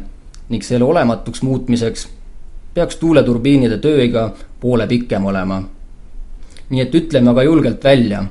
ning 0.49 0.63
selle 0.63 0.85
olematuks 0.85 1.41
muutmiseks 1.41 2.07
peaks 2.73 2.95
tuuleturbiinide 2.95 3.77
tööiga 3.77 4.29
poole 4.59 4.87
pikem 4.87 5.25
olema. 5.25 5.63
nii 6.69 6.81
et 6.81 6.95
ütleme 6.95 7.29
aga 7.29 7.43
julgelt 7.43 7.83
välja, 7.83 8.25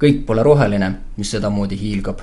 kõik 0.00 0.26
pole 0.26 0.42
roheline, 0.42 0.92
mis 1.16 1.30
sedamoodi 1.30 1.76
hiilgab 1.80 2.20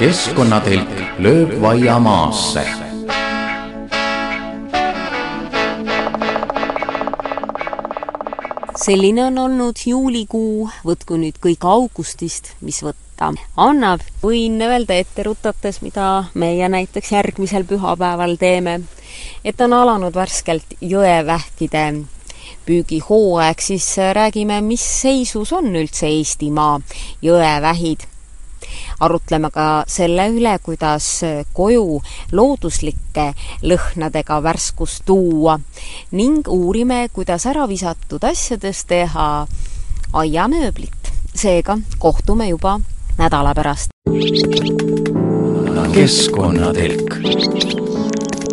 keskkonnatelk 0.00 0.92
lööb 1.20 1.50
vaia 1.60 1.98
maasse. 2.00 2.62
selline 8.80 9.26
on 9.26 9.36
olnud 9.38 9.82
juulikuu, 9.86 10.70
võtku 10.88 11.18
nüüd 11.20 11.36
kõik 11.44 11.66
augustist, 11.68 12.54
mis 12.64 12.80
võtta 12.80 13.28
annab. 13.60 14.00
võin 14.22 14.56
öelda 14.64 14.96
ette 14.96 15.26
rutates, 15.28 15.82
mida 15.84 16.30
meie 16.32 16.68
näiteks 16.72 17.12
järgmisel 17.12 17.66
pühapäeval 17.68 18.38
teeme, 18.40 18.78
et 19.44 19.60
on 19.60 19.74
alanud 19.82 20.16
värskelt 20.16 20.78
jõevähkide 20.80 21.84
püügihooaeg, 22.64 23.60
siis 23.60 23.90
räägime, 24.16 24.62
mis 24.64 24.86
seisus 25.02 25.52
on 25.52 25.68
üldse 25.76 26.08
Eestimaa 26.08 26.80
jõevähid 27.20 28.08
arutleme 29.00 29.50
ka 29.50 29.84
selle 29.86 30.28
üle, 30.32 30.58
kuidas 30.62 31.08
koju 31.52 32.00
looduslike 32.32 33.32
lõhnadega 33.62 34.40
värskust 34.42 35.04
tuua 35.06 35.58
ning 36.12 36.48
uurime, 36.48 37.08
kuidas 37.12 37.46
ära 37.46 37.66
visatud 37.68 38.24
asjadest 38.24 38.88
teha 38.88 39.46
aiamööblit. 40.12 40.96
seega 41.34 41.78
kohtume 41.98 42.48
juba 42.48 42.80
nädala 43.18 43.54
pärast. 43.54 43.88
keskkonnatelk. 45.94 47.14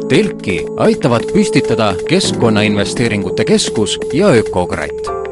telki 0.10 0.66
aitavad 0.78 1.24
püstitada 1.34 1.94
Keskkonnainvesteeringute 2.10 3.46
Keskus 3.46 4.00
ja 4.14 4.28
Ökokratt 4.28 5.27